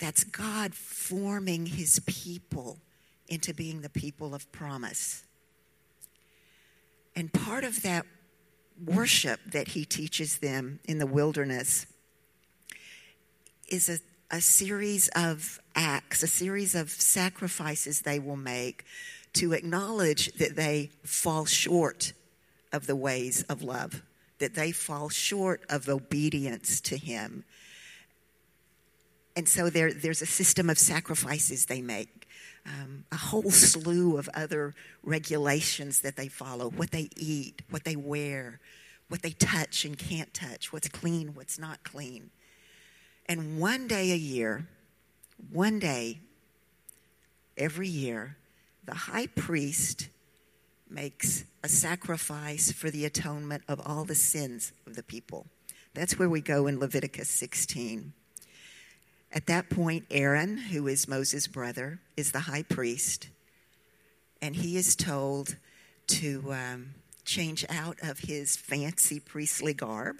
That's 0.00 0.24
God 0.24 0.74
forming 0.74 1.66
His 1.66 2.00
people 2.06 2.78
into 3.28 3.54
being 3.54 3.80
the 3.80 3.90
people 3.90 4.34
of 4.34 4.50
promise. 4.52 5.24
And 7.14 7.32
part 7.32 7.64
of 7.64 7.82
that 7.82 8.06
worship 8.84 9.40
that 9.46 9.68
He 9.68 9.84
teaches 9.84 10.38
them 10.38 10.80
in 10.84 10.98
the 10.98 11.06
wilderness 11.06 11.86
is 13.68 13.88
a 13.88 13.98
a 14.30 14.40
series 14.40 15.08
of 15.14 15.60
acts, 15.74 16.22
a 16.22 16.26
series 16.26 16.74
of 16.74 16.90
sacrifices 16.90 18.02
they 18.02 18.18
will 18.18 18.36
make 18.36 18.84
to 19.34 19.52
acknowledge 19.52 20.32
that 20.34 20.56
they 20.56 20.90
fall 21.04 21.44
short 21.44 22.12
of 22.72 22.86
the 22.86 22.96
ways 22.96 23.42
of 23.44 23.62
love, 23.62 24.02
that 24.38 24.54
they 24.54 24.72
fall 24.72 25.08
short 25.08 25.62
of 25.68 25.88
obedience 25.88 26.80
to 26.80 26.96
Him. 26.96 27.44
And 29.36 29.48
so 29.48 29.68
there, 29.68 29.92
there's 29.92 30.22
a 30.22 30.26
system 30.26 30.70
of 30.70 30.78
sacrifices 30.78 31.66
they 31.66 31.82
make, 31.82 32.15
um, 32.66 33.04
a 33.12 33.16
whole 33.16 33.50
slew 33.50 34.18
of 34.18 34.28
other 34.34 34.74
regulations 35.02 36.00
that 36.00 36.16
they 36.16 36.28
follow 36.28 36.70
what 36.70 36.90
they 36.90 37.08
eat, 37.16 37.62
what 37.70 37.84
they 37.84 37.96
wear, 37.96 38.60
what 39.08 39.22
they 39.22 39.30
touch 39.30 39.84
and 39.84 39.96
can't 39.96 40.32
touch, 40.34 40.72
what's 40.72 40.88
clean, 40.88 41.34
what's 41.34 41.58
not 41.58 41.82
clean. 41.84 42.30
And 43.26 43.60
one 43.60 43.86
day 43.86 44.12
a 44.12 44.16
year, 44.16 44.66
one 45.52 45.78
day 45.78 46.20
every 47.56 47.88
year, 47.88 48.36
the 48.84 48.94
high 48.94 49.26
priest 49.26 50.08
makes 50.88 51.44
a 51.62 51.68
sacrifice 51.68 52.70
for 52.70 52.90
the 52.90 53.04
atonement 53.04 53.64
of 53.68 53.80
all 53.84 54.04
the 54.04 54.14
sins 54.14 54.72
of 54.86 54.94
the 54.94 55.02
people. 55.02 55.46
That's 55.94 56.18
where 56.18 56.28
we 56.28 56.40
go 56.40 56.66
in 56.66 56.78
Leviticus 56.78 57.28
16. 57.28 58.12
At 59.32 59.46
that 59.46 59.68
point, 59.68 60.06
Aaron, 60.10 60.56
who 60.56 60.86
is 60.86 61.08
Moses' 61.08 61.46
brother, 61.46 62.00
is 62.16 62.32
the 62.32 62.40
high 62.40 62.62
priest, 62.62 63.28
and 64.40 64.56
he 64.56 64.76
is 64.76 64.96
told 64.96 65.56
to 66.06 66.52
um, 66.52 66.94
change 67.24 67.66
out 67.68 67.98
of 68.02 68.20
his 68.20 68.56
fancy 68.56 69.20
priestly 69.20 69.74
garb 69.74 70.16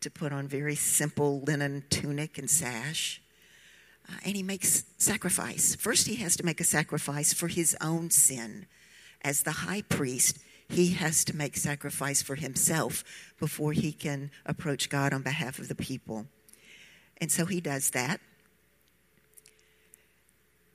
to 0.00 0.10
put 0.10 0.32
on 0.32 0.48
very 0.48 0.74
simple 0.74 1.40
linen 1.40 1.84
tunic 1.90 2.38
and 2.38 2.50
sash. 2.50 3.20
Uh, 4.08 4.14
and 4.24 4.36
he 4.36 4.42
makes 4.42 4.84
sacrifice. 4.98 5.74
First, 5.74 6.06
he 6.06 6.16
has 6.16 6.36
to 6.36 6.44
make 6.44 6.60
a 6.60 6.64
sacrifice 6.64 7.32
for 7.32 7.48
his 7.48 7.76
own 7.80 8.10
sin. 8.10 8.66
As 9.22 9.42
the 9.42 9.50
high 9.50 9.82
priest, 9.82 10.38
he 10.68 10.92
has 10.92 11.24
to 11.24 11.36
make 11.36 11.56
sacrifice 11.56 12.22
for 12.22 12.34
himself 12.34 13.04
before 13.38 13.72
he 13.72 13.92
can 13.92 14.30
approach 14.44 14.88
God 14.88 15.12
on 15.12 15.22
behalf 15.22 15.58
of 15.58 15.68
the 15.68 15.74
people. 15.74 16.26
And 17.20 17.30
so 17.30 17.46
he 17.46 17.60
does 17.60 17.90
that. 17.90 18.20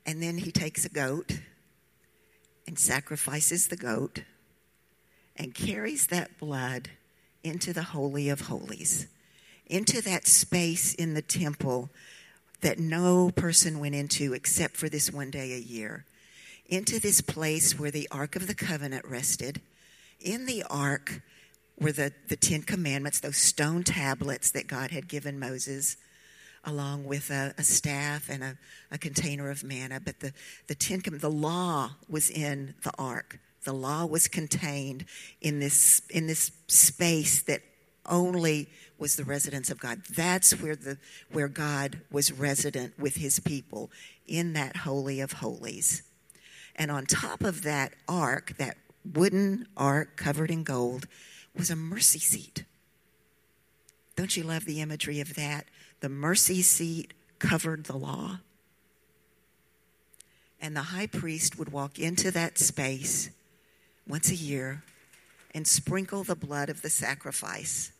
And 0.04 0.22
then 0.22 0.38
he 0.38 0.50
takes 0.50 0.84
a 0.84 0.88
goat 0.88 1.40
and 2.66 2.78
sacrifices 2.78 3.68
the 3.68 3.76
goat 3.76 4.22
and 5.36 5.54
carries 5.54 6.08
that 6.08 6.38
blood 6.38 6.90
into 7.44 7.72
the 7.72 7.82
Holy 7.82 8.28
of 8.28 8.42
Holies, 8.42 9.06
into 9.66 10.02
that 10.02 10.26
space 10.26 10.94
in 10.94 11.14
the 11.14 11.22
temple 11.22 11.90
that 12.60 12.78
no 12.78 13.30
person 13.30 13.80
went 13.80 13.94
into 13.94 14.32
except 14.32 14.76
for 14.76 14.88
this 14.88 15.12
one 15.12 15.30
day 15.30 15.52
a 15.52 15.58
year, 15.58 16.04
into 16.66 17.00
this 17.00 17.20
place 17.20 17.78
where 17.78 17.90
the 17.90 18.08
Ark 18.10 18.36
of 18.36 18.46
the 18.46 18.54
Covenant 18.54 19.04
rested. 19.04 19.60
In 20.20 20.46
the 20.46 20.62
Ark 20.70 21.22
were 21.78 21.92
the, 21.92 22.12
the 22.28 22.36
Ten 22.36 22.62
Commandments, 22.62 23.20
those 23.20 23.36
stone 23.36 23.82
tablets 23.82 24.50
that 24.52 24.68
God 24.68 24.90
had 24.92 25.08
given 25.08 25.38
Moses, 25.38 25.96
along 26.64 27.04
with 27.04 27.30
a, 27.30 27.54
a 27.58 27.62
staff 27.62 28.28
and 28.28 28.42
a, 28.42 28.56
a, 28.90 28.98
container 28.98 29.50
of 29.50 29.64
manna. 29.64 30.00
But 30.00 30.20
the, 30.20 30.32
the, 30.68 30.74
ten, 30.74 31.02
the 31.04 31.30
law 31.30 31.90
was 32.08 32.30
in 32.30 32.74
the 32.84 32.92
Ark. 32.98 33.40
The 33.64 33.72
law 33.72 34.06
was 34.06 34.28
contained 34.28 35.04
in 35.40 35.60
this, 35.60 36.02
in 36.10 36.26
this 36.26 36.52
space 36.68 37.42
that 37.42 37.62
only 38.06 38.68
was 38.98 39.16
the 39.16 39.24
residence 39.24 39.70
of 39.70 39.80
God. 39.80 40.02
That's 40.14 40.52
where 40.60 40.76
the 40.76 40.98
where 41.30 41.48
God 41.48 42.00
was 42.10 42.32
resident 42.32 42.98
with 42.98 43.16
his 43.16 43.40
people 43.40 43.90
in 44.26 44.52
that 44.54 44.78
holy 44.78 45.20
of 45.20 45.32
holies. 45.32 46.02
And 46.76 46.90
on 46.90 47.06
top 47.06 47.42
of 47.42 47.62
that 47.62 47.94
ark, 48.08 48.54
that 48.58 48.76
wooden 49.14 49.66
ark 49.76 50.16
covered 50.16 50.50
in 50.50 50.64
gold, 50.64 51.06
was 51.56 51.70
a 51.70 51.76
mercy 51.76 52.18
seat. 52.18 52.64
Don't 54.16 54.36
you 54.36 54.42
love 54.42 54.64
the 54.64 54.80
imagery 54.80 55.20
of 55.20 55.34
that? 55.34 55.66
The 56.02 56.08
mercy 56.08 56.62
seat 56.62 57.14
covered 57.38 57.84
the 57.84 57.96
law. 57.96 58.40
And 60.60 60.76
the 60.76 60.82
high 60.82 61.06
priest 61.06 61.56
would 61.60 61.70
walk 61.70 62.00
into 62.00 62.32
that 62.32 62.58
space 62.58 63.30
once 64.06 64.28
a 64.28 64.34
year 64.34 64.82
and 65.54 65.64
sprinkle 65.64 66.24
the 66.24 66.34
blood 66.34 66.68
of 66.68 66.82
the 66.82 66.90
sacrifice 66.90 67.92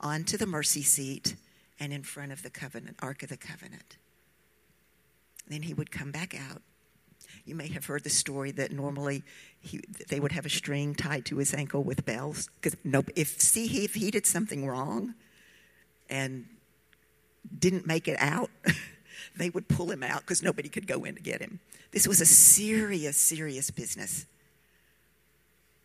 onto 0.00 0.36
the 0.36 0.46
mercy 0.46 0.82
seat 0.82 1.36
and 1.78 1.92
in 1.92 2.02
front 2.02 2.32
of 2.32 2.42
the 2.42 2.50
covenant, 2.50 2.96
Ark 3.00 3.22
of 3.22 3.28
the 3.28 3.36
Covenant. 3.36 3.96
Then 5.46 5.62
he 5.62 5.72
would 5.72 5.92
come 5.92 6.10
back 6.10 6.34
out. 6.34 6.62
You 7.44 7.54
may 7.54 7.68
have 7.68 7.86
heard 7.86 8.02
the 8.02 8.10
story 8.10 8.50
that 8.52 8.72
normally 8.72 9.22
he, 9.60 9.80
they 10.08 10.18
would 10.18 10.32
have 10.32 10.46
a 10.46 10.50
string 10.50 10.96
tied 10.96 11.26
to 11.26 11.36
his 11.36 11.54
ankle 11.54 11.84
with 11.84 12.04
bells. 12.04 12.48
Because 12.60 12.76
no, 12.82 13.04
if 13.14 13.40
see 13.40 13.84
if 13.84 13.94
he 13.94 14.10
did 14.10 14.26
something 14.26 14.66
wrong 14.66 15.14
and 16.10 16.46
didn't 17.58 17.86
make 17.86 18.08
it 18.08 18.16
out, 18.18 18.50
they 19.36 19.50
would 19.50 19.68
pull 19.68 19.90
him 19.90 20.02
out 20.02 20.20
because 20.20 20.42
nobody 20.42 20.68
could 20.68 20.86
go 20.86 21.04
in 21.04 21.14
to 21.14 21.20
get 21.20 21.40
him. 21.40 21.60
This 21.92 22.08
was 22.08 22.20
a 22.20 22.26
serious, 22.26 23.16
serious 23.16 23.70
business. 23.70 24.26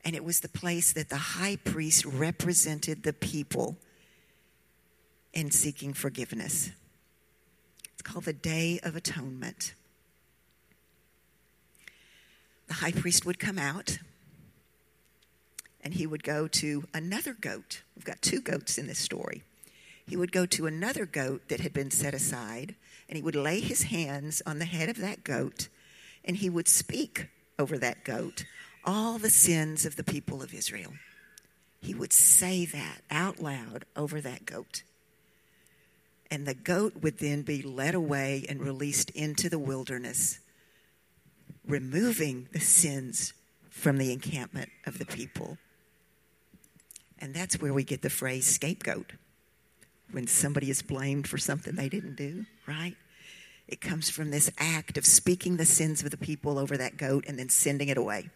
And 0.03 0.15
it 0.15 0.23
was 0.23 0.39
the 0.39 0.49
place 0.49 0.93
that 0.93 1.09
the 1.09 1.17
high 1.17 1.57
priest 1.57 2.05
represented 2.05 3.03
the 3.03 3.13
people 3.13 3.77
in 5.33 5.51
seeking 5.51 5.93
forgiveness. 5.93 6.71
It's 7.93 8.01
called 8.01 8.25
the 8.25 8.33
Day 8.33 8.79
of 8.81 8.95
Atonement. 8.95 9.73
The 12.67 12.75
high 12.75 12.91
priest 12.91 13.25
would 13.25 13.39
come 13.39 13.59
out 13.59 13.99
and 15.81 15.93
he 15.93 16.07
would 16.07 16.23
go 16.23 16.47
to 16.47 16.85
another 16.93 17.33
goat. 17.33 17.83
We've 17.95 18.05
got 18.05 18.21
two 18.21 18.41
goats 18.41 18.77
in 18.77 18.87
this 18.87 18.99
story. 18.99 19.43
He 20.09 20.15
would 20.15 20.31
go 20.31 20.47
to 20.47 20.65
another 20.65 21.05
goat 21.05 21.49
that 21.49 21.59
had 21.59 21.71
been 21.71 21.91
set 21.91 22.15
aside 22.15 22.73
and 23.07 23.15
he 23.15 23.21
would 23.21 23.35
lay 23.35 23.59
his 23.59 23.83
hands 23.83 24.41
on 24.43 24.57
the 24.57 24.65
head 24.65 24.89
of 24.89 24.97
that 24.97 25.23
goat 25.23 25.67
and 26.25 26.37
he 26.37 26.49
would 26.49 26.67
speak 26.67 27.29
over 27.59 27.77
that 27.77 28.03
goat 28.03 28.45
all 28.83 29.19
the 29.19 29.29
sins 29.29 29.85
of 29.85 29.97
the 29.97 30.03
people 30.03 30.41
of 30.41 30.51
Israel. 30.51 30.93
He 31.79 31.93
would 31.93 32.11
say 32.11 32.65
that 32.65 33.01
out 33.11 33.39
loud 33.39 33.85
over 33.95 34.19
that 34.19 34.47
goat. 34.47 34.81
And 36.31 36.47
the 36.47 36.55
goat 36.55 36.95
would 37.03 37.19
then 37.19 37.43
be 37.43 37.61
led 37.61 37.93
away 37.93 38.47
and 38.49 38.61
released 38.61 39.11
into 39.11 39.47
the 39.47 39.59
wilderness, 39.59 40.39
removing 41.67 42.47
the 42.51 42.59
sins 42.59 43.33
from 43.69 43.97
the 43.97 44.11
encampment 44.11 44.69
of 44.87 44.97
the 44.97 45.05
people. 45.05 45.59
And 47.19 47.35
that's 47.35 47.61
where 47.61 47.73
we 47.75 47.83
get 47.83 48.01
the 48.01 48.09
phrase 48.09 48.47
scapegoat. 48.47 49.13
When 50.11 50.27
somebody 50.27 50.69
is 50.69 50.81
blamed 50.81 51.27
for 51.27 51.37
something 51.37 51.75
they 51.75 51.89
didn't 51.89 52.15
do, 52.15 52.45
right? 52.67 52.95
It 53.67 53.81
comes 53.81 54.09
from 54.09 54.31
this 54.31 54.51
act 54.57 54.97
of 54.97 55.05
speaking 55.05 55.57
the 55.57 55.65
sins 55.65 56.03
of 56.03 56.09
the 56.09 56.17
people 56.17 56.57
over 56.57 56.75
that 56.77 56.97
goat 56.97 57.25
and 57.27 57.37
then 57.37 57.49
sending 57.49 57.89
it 57.89 57.97
away. 57.97 58.29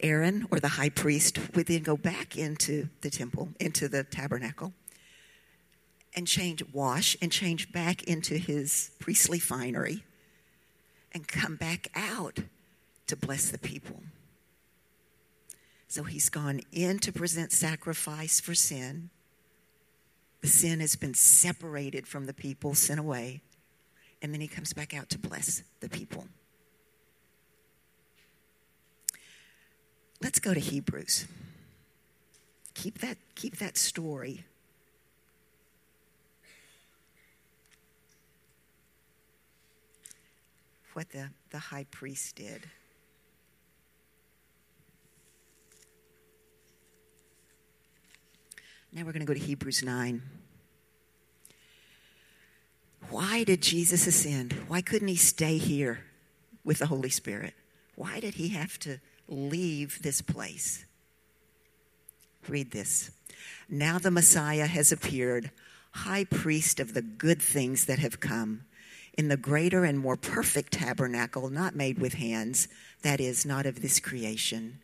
Aaron, 0.00 0.46
or 0.50 0.60
the 0.60 0.68
high 0.68 0.88
priest, 0.88 1.38
would 1.54 1.66
then 1.66 1.82
go 1.82 1.96
back 1.96 2.36
into 2.36 2.88
the 3.00 3.10
temple, 3.10 3.48
into 3.60 3.88
the 3.88 4.04
tabernacle, 4.04 4.72
and 6.14 6.26
change, 6.26 6.62
wash, 6.72 7.16
and 7.22 7.30
change 7.30 7.72
back 7.72 8.02
into 8.04 8.36
his 8.36 8.90
priestly 8.98 9.38
finery 9.38 10.02
and 11.12 11.28
come 11.28 11.56
back 11.56 11.88
out 11.94 12.40
to 13.06 13.16
bless 13.16 13.50
the 13.50 13.58
people. 13.58 14.02
So 15.88 16.02
he's 16.02 16.28
gone 16.28 16.60
in 16.70 16.98
to 17.00 17.12
present 17.12 17.50
sacrifice 17.50 18.40
for 18.40 18.54
sin. 18.54 19.10
The 20.42 20.48
sin 20.48 20.80
has 20.80 20.94
been 20.96 21.14
separated 21.14 22.06
from 22.06 22.26
the 22.26 22.34
people, 22.34 22.74
sent 22.74 23.00
away, 23.00 23.42
and 24.22 24.32
then 24.32 24.40
he 24.40 24.48
comes 24.48 24.72
back 24.72 24.94
out 24.94 25.08
to 25.10 25.18
bless 25.18 25.62
the 25.80 25.88
people. 25.88 26.26
Let's 30.20 30.38
go 30.38 30.52
to 30.52 30.60
Hebrews. 30.60 31.26
Keep 32.74 32.98
that, 32.98 33.16
keep 33.34 33.56
that 33.56 33.76
story 33.76 34.44
what 40.98 41.10
the, 41.10 41.28
the 41.50 41.58
high 41.58 41.86
priest 41.92 42.34
did. 42.34 42.62
Now 48.98 49.04
we're 49.04 49.12
going 49.12 49.24
to 49.24 49.32
go 49.32 49.34
to 49.34 49.38
Hebrews 49.38 49.84
9. 49.84 50.20
Why 53.10 53.44
did 53.44 53.62
Jesus 53.62 54.08
ascend? 54.08 54.54
Why 54.66 54.80
couldn't 54.80 55.06
he 55.06 55.14
stay 55.14 55.56
here 55.56 56.00
with 56.64 56.80
the 56.80 56.86
Holy 56.86 57.08
Spirit? 57.08 57.54
Why 57.94 58.18
did 58.18 58.34
he 58.34 58.48
have 58.48 58.76
to 58.80 58.98
leave 59.28 60.02
this 60.02 60.20
place? 60.20 60.84
Read 62.48 62.72
this. 62.72 63.12
Now 63.68 64.00
the 64.00 64.10
Messiah 64.10 64.66
has 64.66 64.90
appeared, 64.90 65.52
high 65.92 66.24
priest 66.24 66.80
of 66.80 66.92
the 66.92 67.02
good 67.02 67.40
things 67.40 67.84
that 67.84 68.00
have 68.00 68.18
come 68.18 68.64
in 69.16 69.28
the 69.28 69.36
greater 69.36 69.84
and 69.84 70.00
more 70.00 70.16
perfect 70.16 70.72
tabernacle, 70.72 71.50
not 71.50 71.76
made 71.76 72.00
with 72.00 72.14
hands, 72.14 72.66
that 73.02 73.20
is, 73.20 73.46
not 73.46 73.64
of 73.64 73.80
this 73.80 74.00
creation. 74.00 74.80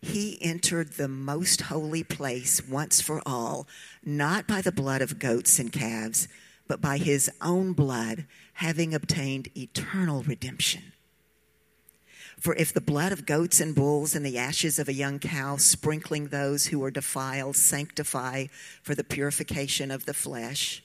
He 0.00 0.38
entered 0.40 0.92
the 0.92 1.08
most 1.08 1.62
holy 1.62 2.04
place 2.04 2.62
once 2.66 3.00
for 3.00 3.20
all, 3.26 3.66
not 4.04 4.46
by 4.46 4.60
the 4.60 4.72
blood 4.72 5.02
of 5.02 5.18
goats 5.18 5.58
and 5.58 5.72
calves, 5.72 6.28
but 6.68 6.80
by 6.80 6.98
his 6.98 7.30
own 7.40 7.72
blood, 7.72 8.26
having 8.54 8.94
obtained 8.94 9.48
eternal 9.56 10.22
redemption. 10.22 10.92
For 12.38 12.54
if 12.54 12.72
the 12.72 12.80
blood 12.80 13.10
of 13.10 13.26
goats 13.26 13.60
and 13.60 13.74
bulls 13.74 14.14
and 14.14 14.24
the 14.24 14.38
ashes 14.38 14.78
of 14.78 14.88
a 14.88 14.92
young 14.92 15.18
cow, 15.18 15.56
sprinkling 15.56 16.28
those 16.28 16.66
who 16.66 16.82
are 16.84 16.90
defiled, 16.90 17.56
sanctify 17.56 18.46
for 18.82 18.94
the 18.94 19.02
purification 19.02 19.90
of 19.90 20.06
the 20.06 20.14
flesh, 20.14 20.84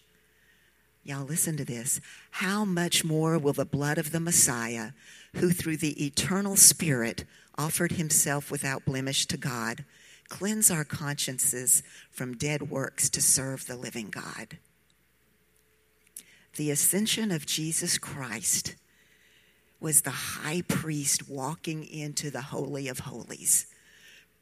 Y'all 1.05 1.25
listen 1.25 1.57
to 1.57 1.65
this. 1.65 1.99
How 2.31 2.63
much 2.63 3.03
more 3.03 3.37
will 3.37 3.51
the 3.51 3.65
blood 3.65 3.97
of 3.97 4.13
the 4.13 4.21
Messiah, 4.21 4.91
who 5.35 5.51
through 5.51 5.77
the 5.77 6.05
eternal 6.05 6.55
Spirit 6.55 7.25
offered 7.57 7.93
himself 7.93 8.49
without 8.51 8.85
blemish 8.85 9.25
to 9.27 9.37
God, 9.37 9.85
cleanse 10.29 10.71
our 10.71 10.83
consciences 10.83 11.83
from 12.11 12.37
dead 12.37 12.69
works 12.69 13.09
to 13.11 13.21
serve 13.21 13.67
the 13.67 13.75
living 13.75 14.09
God? 14.09 14.57
The 16.55 16.71
ascension 16.71 17.31
of 17.31 17.45
Jesus 17.45 17.97
Christ 17.97 18.75
was 19.79 20.01
the 20.01 20.11
high 20.11 20.61
priest 20.67 21.27
walking 21.29 21.83
into 21.83 22.31
the 22.31 22.41
Holy 22.41 22.87
of 22.87 22.99
Holies, 22.99 23.67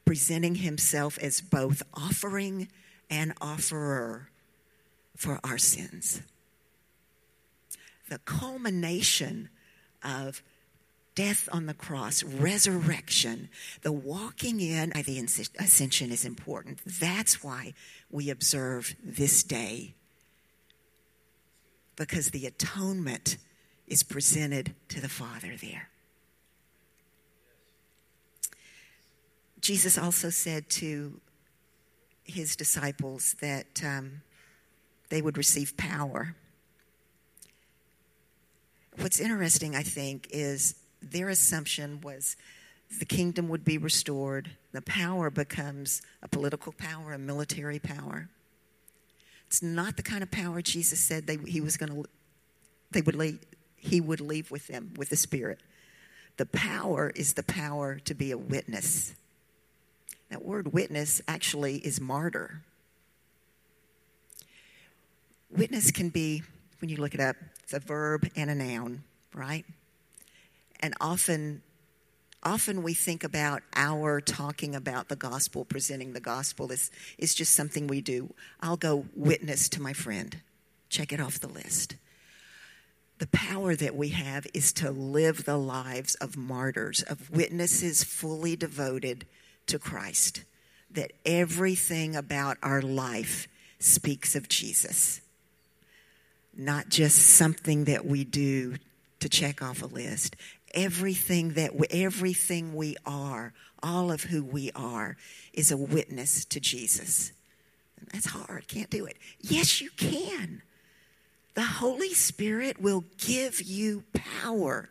presenting 0.04 0.56
himself 0.56 1.18
as 1.18 1.40
both 1.40 1.82
offering 1.94 2.68
and 3.10 3.32
offerer 3.40 4.28
for 5.16 5.40
our 5.42 5.58
sins. 5.58 6.22
The 8.08 8.18
culmination 8.18 9.48
of 10.04 10.42
death 11.14 11.48
on 11.52 11.66
the 11.66 11.74
cross, 11.74 12.22
resurrection, 12.22 13.48
the 13.82 13.92
walking 13.92 14.60
in 14.60 14.90
by 14.90 15.02
the 15.02 15.18
ascension 15.58 16.10
is 16.10 16.24
important. 16.24 16.80
That's 16.86 17.42
why 17.42 17.74
we 18.10 18.30
observe 18.30 18.94
this 19.02 19.42
day. 19.42 19.94
Because 21.96 22.30
the 22.30 22.46
atonement 22.46 23.36
is 23.86 24.02
presented 24.02 24.74
to 24.88 25.00
the 25.00 25.08
Father 25.08 25.54
there. 25.60 25.88
Jesus 29.60 29.96
also 29.96 30.30
said 30.30 30.68
to 30.70 31.20
his 32.24 32.56
disciples 32.56 33.36
that 33.40 33.82
um, 33.84 34.22
they 35.08 35.22
would 35.22 35.36
receive 35.36 35.76
power. 35.76 36.34
What's 38.98 39.20
interesting, 39.20 39.76
I 39.76 39.82
think, 39.82 40.28
is 40.30 40.74
their 41.10 41.28
assumption 41.28 42.00
was 42.00 42.36
the 42.98 43.04
kingdom 43.04 43.48
would 43.48 43.64
be 43.64 43.78
restored, 43.78 44.50
the 44.72 44.82
power 44.82 45.30
becomes 45.30 46.02
a 46.22 46.28
political 46.28 46.72
power, 46.72 47.12
a 47.12 47.18
military 47.18 47.78
power. 47.78 48.28
It's 49.46 49.62
not 49.62 49.96
the 49.96 50.02
kind 50.02 50.22
of 50.22 50.30
power 50.30 50.62
Jesus 50.62 51.00
said 51.00 51.26
they, 51.26 51.36
he 51.46 51.60
was 51.60 51.76
going 51.76 51.92
to 51.92 52.08
they 52.90 53.00
would 53.00 53.14
leave, 53.14 53.38
he 53.76 54.00
would 54.00 54.20
leave 54.20 54.50
with 54.50 54.66
them 54.66 54.92
with 54.96 55.08
the 55.08 55.16
Spirit. 55.16 55.60
The 56.36 56.46
power 56.46 57.10
is 57.14 57.34
the 57.34 57.42
power 57.42 57.98
to 58.04 58.14
be 58.14 58.30
a 58.30 58.38
witness. 58.38 59.14
That 60.30 60.44
word 60.44 60.72
witness 60.72 61.20
actually 61.26 61.76
is 61.76 62.00
martyr. 62.00 62.62
Witness 65.50 65.90
can 65.90 66.08
be, 66.08 66.42
when 66.80 66.88
you 66.88 66.96
look 66.96 67.14
it 67.14 67.20
up, 67.20 67.36
it's 67.62 67.74
a 67.74 67.80
verb 67.80 68.28
and 68.36 68.48
a 68.50 68.54
noun, 68.54 69.02
right? 69.34 69.66
And 70.82 70.94
often, 71.00 71.62
often 72.42 72.82
we 72.82 72.92
think 72.92 73.22
about 73.22 73.62
our 73.74 74.20
talking 74.20 74.74
about 74.74 75.08
the 75.08 75.16
gospel, 75.16 75.64
presenting 75.64 76.12
the 76.12 76.20
gospel 76.20 76.72
is, 76.72 76.90
is 77.16 77.34
just 77.34 77.54
something 77.54 77.86
we 77.86 78.00
do. 78.00 78.34
I'll 78.60 78.76
go 78.76 79.06
witness 79.14 79.68
to 79.70 79.80
my 79.80 79.92
friend. 79.92 80.36
Check 80.88 81.12
it 81.12 81.20
off 81.20 81.38
the 81.38 81.48
list. 81.48 81.94
The 83.18 83.28
power 83.28 83.76
that 83.76 83.94
we 83.94 84.08
have 84.08 84.48
is 84.52 84.72
to 84.74 84.90
live 84.90 85.44
the 85.44 85.56
lives 85.56 86.16
of 86.16 86.36
martyrs, 86.36 87.02
of 87.02 87.30
witnesses 87.30 88.02
fully 88.02 88.56
devoted 88.56 89.26
to 89.66 89.78
Christ, 89.78 90.42
that 90.90 91.12
everything 91.24 92.16
about 92.16 92.58
our 92.64 92.82
life 92.82 93.46
speaks 93.78 94.34
of 94.34 94.48
Jesus, 94.48 95.20
not 96.56 96.88
just 96.88 97.16
something 97.16 97.84
that 97.84 98.04
we 98.04 98.24
do 98.24 98.74
to 99.20 99.28
check 99.28 99.62
off 99.62 99.82
a 99.82 99.86
list. 99.86 100.34
Everything 100.74 101.50
that 101.54 101.74
we, 101.74 101.86
everything 101.90 102.74
we 102.74 102.96
are, 103.04 103.52
all 103.82 104.10
of 104.10 104.24
who 104.24 104.44
we 104.44 104.70
are, 104.74 105.16
is 105.52 105.70
a 105.70 105.76
witness 105.76 106.44
to 106.46 106.60
Jesus. 106.60 107.32
That's 108.12 108.26
hard. 108.26 108.68
Can't 108.68 108.90
do 108.90 109.04
it. 109.04 109.16
Yes, 109.40 109.80
you 109.80 109.90
can. 109.96 110.62
The 111.54 111.62
Holy 111.62 112.14
Spirit 112.14 112.80
will 112.80 113.04
give 113.18 113.60
you 113.60 114.04
power 114.42 114.88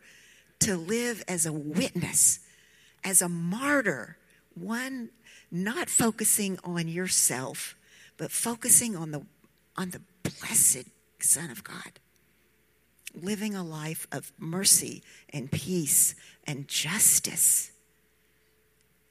to 0.59 0.77
live 0.77 1.23
as 1.27 1.45
a 1.45 1.53
witness, 1.53 2.39
as 3.03 3.21
a 3.21 3.29
martyr 3.29 4.17
one, 4.53 5.09
not 5.49 5.89
focusing 5.89 6.59
on 6.63 6.87
yourself, 6.87 7.75
but 8.17 8.31
focusing 8.31 8.95
on 8.95 9.11
the, 9.11 9.25
on 9.75 9.89
the 9.89 10.01
blessed 10.23 10.85
Son 11.19 11.49
of 11.49 11.63
God. 11.63 11.99
Living 13.13 13.55
a 13.55 13.63
life 13.63 14.07
of 14.11 14.31
mercy 14.37 15.03
and 15.29 15.51
peace 15.51 16.15
and 16.45 16.67
justice. 16.67 17.71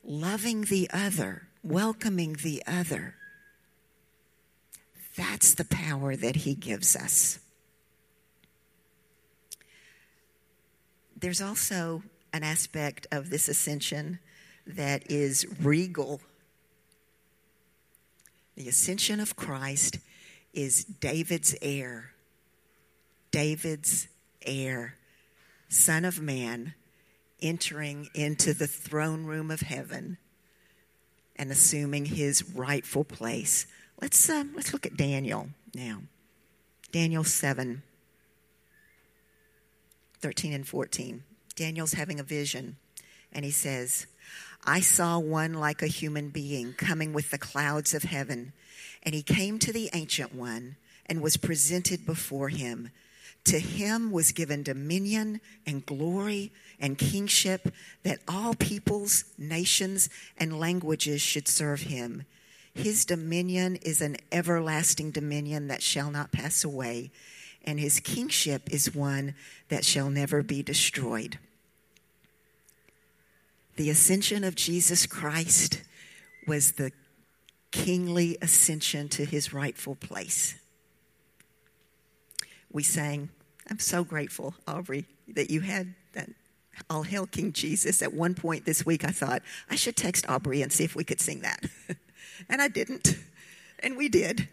Loving 0.03 0.63
the 0.63 0.89
other, 0.93 1.49
welcoming 1.63 2.37
the 2.43 2.63
other. 2.67 3.17
That's 5.17 5.55
the 5.55 5.65
power 5.65 6.17
that 6.17 6.37
He 6.37 6.55
gives 6.55 6.97
us. 6.97 7.39
There's 11.17 11.43
also 11.43 12.03
an 12.33 12.43
aspect 12.43 13.07
of 13.13 13.29
this 13.29 13.49
ascension 13.49 14.21
that 14.67 15.11
is 15.11 15.47
regal. 15.63 16.21
The 18.57 18.69
ascension 18.69 19.21
of 19.21 19.37
Christ 19.37 19.99
is 20.55 20.85
David's 20.85 21.55
heir. 21.61 22.13
David's 23.31 24.09
heir, 24.43 24.97
Son 25.69 26.05
of 26.05 26.21
Man, 26.21 26.75
entering 27.41 28.09
into 28.15 28.53
the 28.53 28.67
throne 28.67 29.25
room 29.25 29.51
of 29.51 29.61
heaven 29.61 30.19
and 31.37 31.51
assuming 31.51 32.05
his 32.05 32.51
rightful 32.55 33.05
place. 33.05 33.67
Let's, 34.01 34.29
um, 34.29 34.53
let's 34.55 34.73
look 34.73 34.85
at 34.85 34.97
Daniel 34.97 35.49
now. 35.75 36.03
Daniel 36.93 37.25
7, 37.25 37.83
13 40.21 40.53
and 40.53 40.67
14. 40.67 41.23
Daniel's 41.55 41.93
having 41.93 42.19
a 42.19 42.25
vision, 42.25 42.77
and 43.33 43.45
he 43.45 43.51
says, 43.51 44.07
I 44.65 44.81
saw 44.81 45.19
one 45.19 45.55
like 45.55 45.83
a 45.83 45.87
human 45.87 46.29
being 46.29 46.75
coming 46.75 47.13
with 47.13 47.31
the 47.31 47.39
clouds 47.39 47.95
of 47.95 48.03
heaven, 48.03 48.53
and 49.03 49.15
he 49.15 49.23
came 49.23 49.59
to 49.61 49.73
the 49.73 49.89
Ancient 49.95 50.35
One 50.35 50.77
and 51.07 51.23
was 51.23 51.37
presented 51.37 52.05
before 52.05 52.49
him. 52.49 52.91
To 53.45 53.59
him 53.59 54.11
was 54.11 54.33
given 54.33 54.63
dominion 54.63 55.41
and 55.67 55.85
glory 55.85 56.53
and 56.79 56.99
kingship 56.99 57.73
that 58.03 58.21
all 58.29 58.55
peoples, 58.55 59.25
nations, 59.39 60.09
and 60.37 60.59
languages 60.59 61.21
should 61.21 61.49
serve 61.49 61.83
him. 61.83 62.25
His 62.75 63.05
dominion 63.05 63.77
is 63.77 64.01
an 64.01 64.17
everlasting 64.31 65.11
dominion 65.11 65.69
that 65.69 65.83
shall 65.83 66.11
not 66.11 66.33
pass 66.33 66.63
away, 66.63 67.11
and 67.65 67.81
his 67.81 67.99
kingship 67.99 68.73
is 68.73 68.95
one 68.95 69.35
that 69.69 69.85
shall 69.85 70.11
never 70.11 70.43
be 70.43 70.63
destroyed 70.63 71.39
the 73.81 73.89
ascension 73.89 74.45
of 74.45 74.55
Jesus 74.55 75.07
Christ 75.07 75.83
was 76.47 76.73
the 76.73 76.93
kingly 77.71 78.37
ascension 78.43 79.09
to 79.09 79.25
his 79.25 79.55
rightful 79.55 79.95
place. 79.95 80.57
We 82.73 82.83
sang, 82.83 83.31
I'm 83.69 83.79
so 83.79 84.05
grateful, 84.05 84.55
Aubrey, 84.67 85.07
that 85.29 85.51
you 85.51 85.61
had 85.61 85.95
that 86.13 86.31
All 86.89 87.03
Hail 87.03 87.27
King 87.27 87.53
Jesus. 87.53 88.03
At 88.03 88.13
one 88.13 88.35
point 88.35 88.65
this 88.65 88.85
week, 88.87 89.05
I 89.05 89.11
thought 89.11 89.43
I 89.69 89.77
should 89.77 89.97
text 89.97 90.29
Aubrey 90.29 90.63
and 90.63 90.73
see 90.73 90.85
if 90.85 90.95
we 90.95 91.05
could 91.05 91.21
sing 91.21 91.41
that. 91.41 91.65
and 92.49 92.63
I 92.63 92.69
didn't. 92.69 93.17
And 93.81 93.97
we 93.97 94.09
did. 94.09 94.49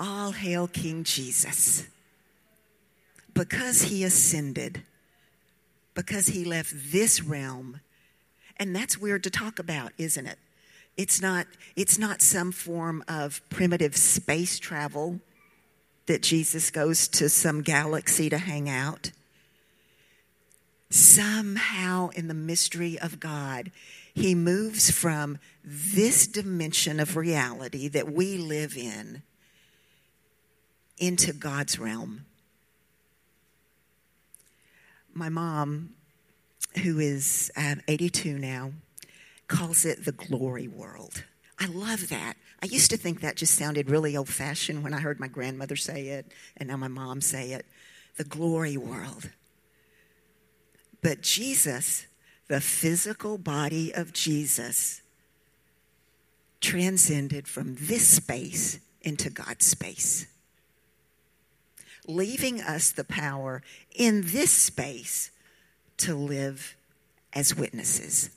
All 0.00 0.32
Hail 0.32 0.66
King 0.66 1.04
Jesus. 1.04 1.86
Because 3.34 3.82
he 3.82 4.04
ascended, 4.04 4.82
because 5.94 6.26
he 6.26 6.44
left 6.44 6.72
this 6.92 7.22
realm 7.22 7.80
and 8.62 8.76
that's 8.76 8.96
weird 8.98 9.24
to 9.24 9.30
talk 9.30 9.58
about, 9.58 9.92
isn't 9.98 10.24
it? 10.24 10.38
It's 10.96 11.20
not, 11.20 11.46
it's 11.74 11.98
not 11.98 12.20
some 12.20 12.52
form 12.52 13.02
of 13.08 13.40
primitive 13.48 13.96
space 13.96 14.58
travel 14.58 15.20
that 16.06 16.22
Jesus 16.22 16.70
goes 16.70 17.08
to 17.08 17.28
some 17.28 17.62
galaxy 17.62 18.28
to 18.30 18.38
hang 18.38 18.68
out. 18.68 19.12
Somehow, 20.90 22.10
in 22.10 22.28
the 22.28 22.34
mystery 22.34 22.98
of 22.98 23.18
God, 23.20 23.70
he 24.14 24.34
moves 24.34 24.90
from 24.90 25.38
this 25.64 26.26
dimension 26.26 27.00
of 27.00 27.16
reality 27.16 27.88
that 27.88 28.12
we 28.12 28.36
live 28.36 28.76
in 28.76 29.22
into 30.98 31.32
God's 31.32 31.78
realm. 31.78 32.26
My 35.14 35.28
mom 35.28 35.94
who 36.82 36.98
is 36.98 37.50
um, 37.56 37.80
82 37.88 38.38
now, 38.38 38.72
calls 39.46 39.84
it 39.84 40.04
the 40.04 40.12
glory 40.12 40.68
world. 40.68 41.24
I 41.58 41.66
love 41.66 42.08
that. 42.08 42.34
I 42.62 42.66
used 42.66 42.90
to 42.92 42.96
think 42.96 43.20
that 43.20 43.36
just 43.36 43.54
sounded 43.54 43.90
really 43.90 44.16
old 44.16 44.28
fashioned 44.28 44.84
when 44.84 44.94
I 44.94 45.00
heard 45.00 45.18
my 45.18 45.26
grandmother 45.26 45.74
say 45.74 46.08
it, 46.08 46.26
and 46.56 46.68
now 46.68 46.76
my 46.76 46.88
mom 46.88 47.20
say 47.20 47.52
it 47.52 47.66
the 48.16 48.24
glory 48.24 48.76
world. 48.76 49.30
But 51.00 51.22
Jesus, 51.22 52.06
the 52.48 52.60
physical 52.60 53.38
body 53.38 53.92
of 53.92 54.12
Jesus, 54.12 55.02
transcended 56.60 57.48
from 57.48 57.74
this 57.80 58.06
space 58.06 58.78
into 59.00 59.30
God's 59.30 59.66
space, 59.66 60.26
leaving 62.06 62.60
us 62.60 62.92
the 62.92 63.02
power 63.02 63.62
in 63.96 64.22
this 64.26 64.52
space 64.52 65.30
to 65.96 66.14
live 66.14 66.76
as 67.32 67.56
witnesses. 67.56 68.30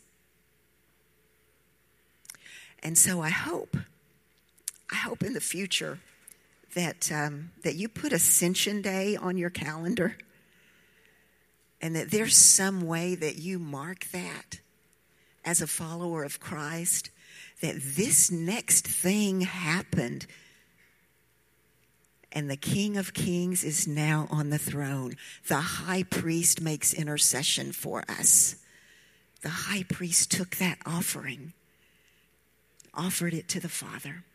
And 2.81 2.97
so 2.97 3.21
I 3.21 3.29
hope, 3.29 3.77
I 4.91 4.95
hope 4.95 5.23
in 5.23 5.33
the 5.33 5.41
future 5.41 5.99
that, 6.73 7.11
um, 7.11 7.51
that 7.63 7.75
you 7.75 7.87
put 7.87 8.13
Ascension 8.13 8.81
Day 8.81 9.15
on 9.15 9.37
your 9.37 9.49
calendar 9.49 10.17
and 11.81 11.95
that 11.95 12.11
there's 12.11 12.35
some 12.37 12.81
way 12.81 13.15
that 13.15 13.37
you 13.37 13.59
mark 13.59 14.05
that 14.11 14.59
as 15.43 15.61
a 15.61 15.67
follower 15.67 16.23
of 16.23 16.39
Christ, 16.39 17.11
that 17.61 17.75
this 17.75 18.31
next 18.31 18.87
thing 18.87 19.41
happened 19.41 20.25
and 22.35 22.51
the 22.51 22.57
King 22.57 22.97
of 22.97 23.13
Kings 23.13 23.63
is 23.63 23.87
now 23.87 24.27
on 24.29 24.49
the 24.49 24.57
throne. 24.57 25.15
The 25.47 25.55
high 25.55 26.03
priest 26.03 26.59
makes 26.59 26.93
intercession 26.93 27.71
for 27.71 28.03
us. 28.09 28.57
The 29.41 29.49
high 29.49 29.83
priest 29.83 30.31
took 30.31 30.57
that 30.57 30.79
offering, 30.85 31.53
offered 32.93 33.33
it 33.33 33.47
to 33.49 33.61
the 33.61 33.69
Father. 33.69 34.25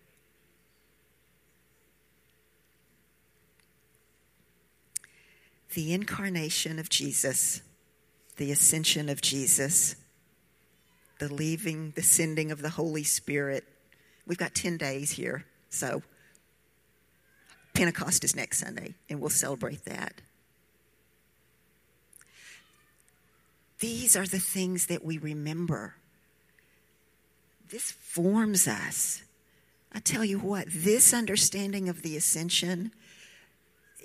The 5.74 5.92
incarnation 5.92 6.78
of 6.78 6.88
Jesus, 6.88 7.62
the 8.36 8.50
ascension 8.50 9.08
of 9.08 9.20
Jesus, 9.20 9.96
the 11.18 11.32
leaving, 11.32 11.92
the 11.94 12.02
sending 12.02 12.50
of 12.50 12.62
the 12.62 12.70
Holy 12.70 13.04
Spirit. 13.04 13.64
We've 14.26 14.38
got 14.38 14.54
10 14.54 14.78
days 14.78 15.12
here, 15.12 15.44
so 15.68 16.02
Pentecost 17.74 18.24
is 18.24 18.34
next 18.34 18.58
Sunday, 18.58 18.94
and 19.08 19.20
we'll 19.20 19.30
celebrate 19.30 19.84
that. 19.84 20.20
These 23.78 24.16
are 24.16 24.26
the 24.26 24.38
things 24.38 24.86
that 24.86 25.04
we 25.04 25.18
remember. 25.18 25.94
This 27.70 27.92
forms 27.92 28.66
us. 28.66 29.22
I 29.92 30.00
tell 30.00 30.24
you 30.24 30.38
what, 30.38 30.66
this 30.68 31.14
understanding 31.14 31.88
of 31.88 32.02
the 32.02 32.16
ascension 32.16 32.92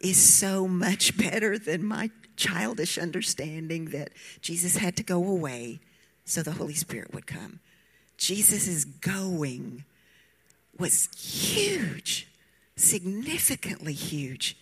is 0.02 0.18
so 0.18 0.68
much 0.68 1.18
better 1.32 1.58
than 1.58 1.86
my 1.86 2.10
childish 2.36 2.98
understanding 2.98 3.86
that 3.86 4.12
Jesus 4.42 4.78
had 4.78 4.98
to 4.98 5.04
go 5.04 5.18
away 5.18 5.80
so 6.26 6.42
the 6.42 6.52
Holy 6.52 6.74
Spirit 6.74 7.14
would 7.14 7.28
come. 7.28 7.60
Jesus' 8.18 8.84
going 8.84 9.86
was 10.78 11.08
huge 11.16 12.28
significantly 12.76 13.94
huge 13.94 14.58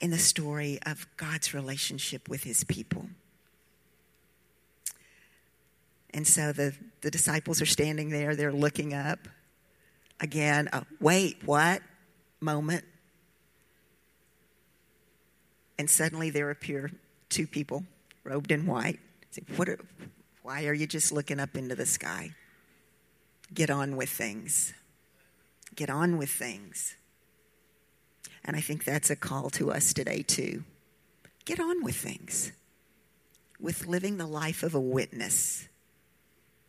in 0.00 0.10
the 0.10 0.18
story 0.18 0.78
of 0.86 1.06
God's 1.16 1.54
relationship 1.54 2.28
with 2.28 2.42
his 2.42 2.64
people. 2.64 3.06
And 6.12 6.26
so 6.26 6.52
the, 6.52 6.74
the 7.02 7.10
disciples 7.10 7.62
are 7.62 7.66
standing 7.66 8.10
there, 8.10 8.34
they're 8.34 8.52
looking 8.52 8.94
up. 8.94 9.20
Again, 10.20 10.68
a 10.72 10.84
wait, 11.00 11.38
what? 11.44 11.82
Moment. 12.40 12.84
And 15.80 15.88
suddenly 15.88 16.30
there 16.30 16.50
appear 16.50 16.92
two 17.28 17.48
people 17.48 17.84
robed 18.22 18.52
in 18.52 18.66
white. 18.66 19.00
Say, 19.30 19.42
what 19.56 19.68
are, 19.68 19.78
why 20.42 20.66
are 20.66 20.74
you 20.74 20.86
just 20.86 21.10
looking 21.10 21.40
up 21.40 21.56
into 21.56 21.74
the 21.74 21.86
sky? 21.86 22.34
Get 23.52 23.70
on 23.70 23.96
with 23.96 24.10
things 24.10 24.74
get 25.74 25.90
on 25.90 26.18
with 26.18 26.30
things. 26.30 26.96
And 28.44 28.56
I 28.56 28.60
think 28.60 28.84
that's 28.84 29.10
a 29.10 29.16
call 29.16 29.50
to 29.50 29.70
us 29.70 29.92
today, 29.92 30.22
too. 30.22 30.64
Get 31.44 31.60
on 31.60 31.82
with 31.82 31.96
things, 31.96 32.52
with 33.58 33.86
living 33.86 34.16
the 34.16 34.26
life 34.26 34.62
of 34.62 34.74
a 34.74 34.80
witness, 34.80 35.68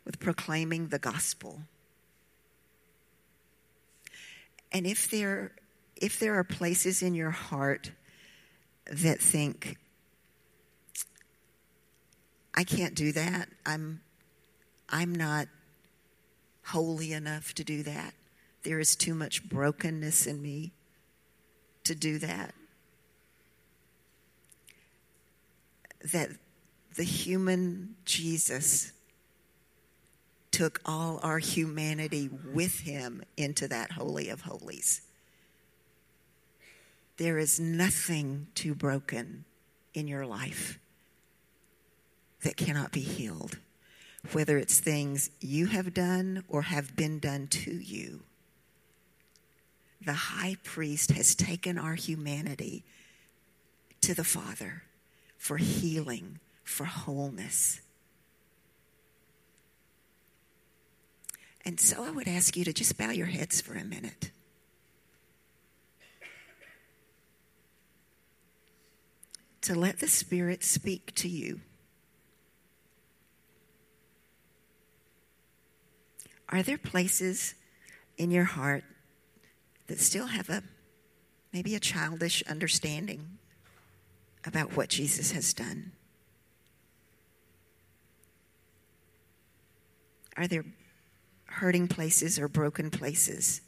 with 0.04 0.18
proclaiming 0.20 0.88
the 0.88 0.98
gospel. 0.98 1.60
And 4.70 4.86
if 4.86 5.10
there, 5.10 5.52
if 5.96 6.18
there 6.18 6.34
are 6.34 6.44
places 6.44 7.02
in 7.02 7.14
your 7.14 7.30
heart 7.30 7.90
that 8.86 9.20
think, 9.20 9.76
I 12.54 12.64
can't 12.64 12.94
do 12.94 13.12
that, 13.12 13.48
I'm, 13.64 14.00
I'm 14.88 15.14
not 15.14 15.48
holy 16.66 17.12
enough 17.12 17.54
to 17.54 17.64
do 17.64 17.82
that. 17.82 18.14
There 18.62 18.78
is 18.78 18.94
too 18.94 19.14
much 19.14 19.48
brokenness 19.48 20.26
in 20.26 20.40
me 20.40 20.72
to 21.84 21.94
do 21.94 22.18
that. 22.18 22.54
That 26.12 26.30
the 26.94 27.04
human 27.04 27.96
Jesus 28.04 28.92
took 30.50 30.80
all 30.84 31.18
our 31.22 31.38
humanity 31.38 32.28
with 32.52 32.80
him 32.80 33.22
into 33.36 33.66
that 33.68 33.92
Holy 33.92 34.28
of 34.28 34.42
Holies. 34.42 35.00
There 37.22 37.38
is 37.38 37.60
nothing 37.60 38.48
too 38.56 38.74
broken 38.74 39.44
in 39.94 40.08
your 40.08 40.26
life 40.26 40.80
that 42.42 42.56
cannot 42.56 42.90
be 42.90 43.00
healed, 43.00 43.58
whether 44.32 44.58
it's 44.58 44.80
things 44.80 45.30
you 45.40 45.66
have 45.66 45.94
done 45.94 46.42
or 46.48 46.62
have 46.62 46.96
been 46.96 47.20
done 47.20 47.46
to 47.46 47.70
you 47.70 48.22
the 50.04 50.12
high 50.12 50.56
priest 50.64 51.12
has 51.12 51.36
taken 51.36 51.78
our 51.78 51.94
humanity 51.94 52.82
to 54.00 54.14
the 54.14 54.24
Father 54.24 54.82
for 55.38 55.58
healing, 55.58 56.40
for 56.64 56.86
wholeness. 56.86 57.80
And 61.64 61.78
so 61.78 62.02
I 62.02 62.10
would 62.10 62.26
ask 62.26 62.56
you 62.56 62.64
to 62.64 62.72
just 62.72 62.98
bow 62.98 63.10
your 63.10 63.28
heads 63.28 63.60
for 63.60 63.74
a 63.74 63.84
minute. 63.84 64.32
To 69.62 69.74
let 69.76 70.00
the 70.00 70.08
Spirit 70.08 70.64
speak 70.64 71.14
to 71.16 71.28
you. 71.28 71.60
Are 76.48 76.62
there 76.62 76.78
places 76.78 77.54
in 78.18 78.30
your 78.30 78.44
heart 78.44 78.84
that 79.86 80.00
still 80.00 80.26
have 80.26 80.50
a 80.50 80.62
maybe 81.52 81.74
a 81.74 81.80
childish 81.80 82.42
understanding 82.48 83.38
about 84.44 84.76
what 84.76 84.88
Jesus 84.88 85.30
has 85.32 85.54
done? 85.54 85.92
Are 90.36 90.48
there 90.48 90.64
hurting 91.44 91.88
places 91.88 92.38
or 92.38 92.48
broken 92.48 92.90
places 92.90 93.60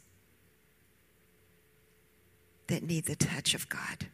that 2.67 2.83
need 2.83 3.05
the 3.05 3.15
touch 3.15 3.53
of 3.53 3.69
God? 3.69 4.07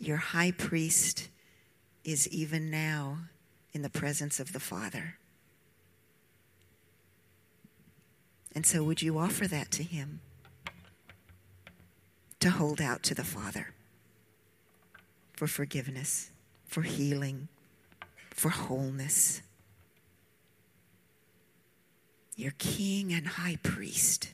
Your 0.00 0.16
high 0.16 0.50
priest 0.50 1.28
is 2.04 2.26
even 2.28 2.70
now 2.70 3.18
in 3.74 3.82
the 3.82 3.90
presence 3.90 4.40
of 4.40 4.54
the 4.54 4.58
Father. 4.58 5.16
And 8.54 8.64
so, 8.64 8.82
would 8.82 9.02
you 9.02 9.18
offer 9.18 9.46
that 9.46 9.70
to 9.72 9.82
Him? 9.82 10.20
To 12.40 12.48
hold 12.48 12.80
out 12.80 13.02
to 13.04 13.14
the 13.14 13.24
Father 13.24 13.74
for 15.34 15.46
forgiveness, 15.46 16.30
for 16.64 16.80
healing, 16.80 17.48
for 18.30 18.48
wholeness. 18.48 19.42
Your 22.36 22.52
King 22.56 23.12
and 23.12 23.26
High 23.26 23.58
Priest. 23.62 24.32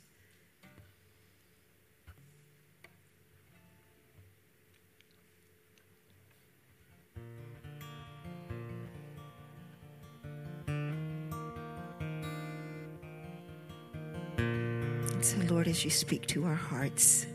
As 15.76 15.84
you 15.84 15.90
speak 15.90 16.26
to 16.26 16.46
our 16.46 16.54
hearts 16.54 17.26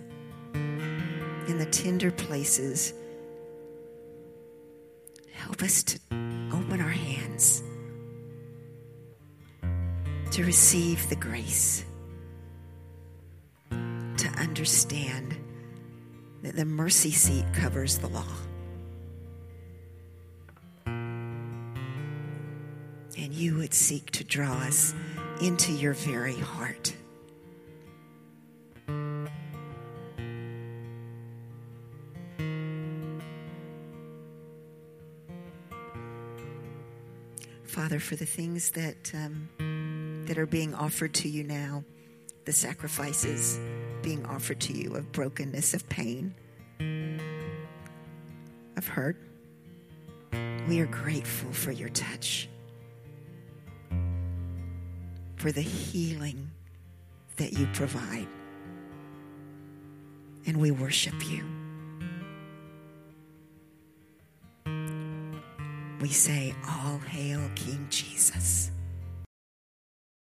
in 0.56 1.60
the 1.60 1.66
tender 1.68 2.10
places, 2.10 2.92
help 5.32 5.62
us 5.62 5.84
to 5.84 6.00
open 6.52 6.82
our 6.82 6.90
hands 6.90 7.62
to 10.32 10.44
receive 10.44 11.08
the 11.10 11.16
grace 11.16 11.86
to 13.70 14.28
understand 14.40 15.38
that 16.42 16.56
the 16.56 16.66
mercy 16.66 17.12
seat 17.12 17.46
covers 17.54 18.00
the 18.00 18.08
law. 18.08 18.26
And 20.88 21.76
you 23.36 23.58
would 23.58 23.76
seek 23.76 24.10
to 24.12 24.24
draw 24.24 24.62
us 24.62 24.96
into 25.42 25.74
your 25.74 25.94
very 25.94 26.38
heart. 26.38 26.96
Father, 37.92 38.00
for 38.00 38.16
the 38.16 38.26
things 38.26 38.72
that 38.72 39.12
um, 39.14 40.24
that 40.26 40.38
are 40.38 40.46
being 40.46 40.74
offered 40.74 41.14
to 41.14 41.28
you 41.28 41.44
now, 41.44 41.84
the 42.46 42.54
sacrifices 42.54 43.60
being 44.02 44.26
offered 44.28 44.62
to 44.62 44.72
you 44.72 44.96
of 44.96 45.12
brokenness, 45.12 45.74
of 45.74 45.90
pain, 45.90 46.34
of 48.78 48.88
hurt. 48.88 49.18
We 50.70 50.80
are 50.80 50.86
grateful 50.86 51.52
for 51.52 51.74
your 51.74 51.90
touch, 51.90 52.48
for 55.36 55.52
the 55.52 55.60
healing 55.60 56.50
that 57.36 57.52
you 57.52 57.68
provide. 57.74 58.30
And 60.46 60.62
we 60.62 60.72
worship 60.72 61.30
you. 61.30 61.61
We 66.02 66.10
say, 66.10 66.56
All 66.68 66.98
hail 66.98 67.42
King 67.54 67.86
Jesus. 67.92 68.72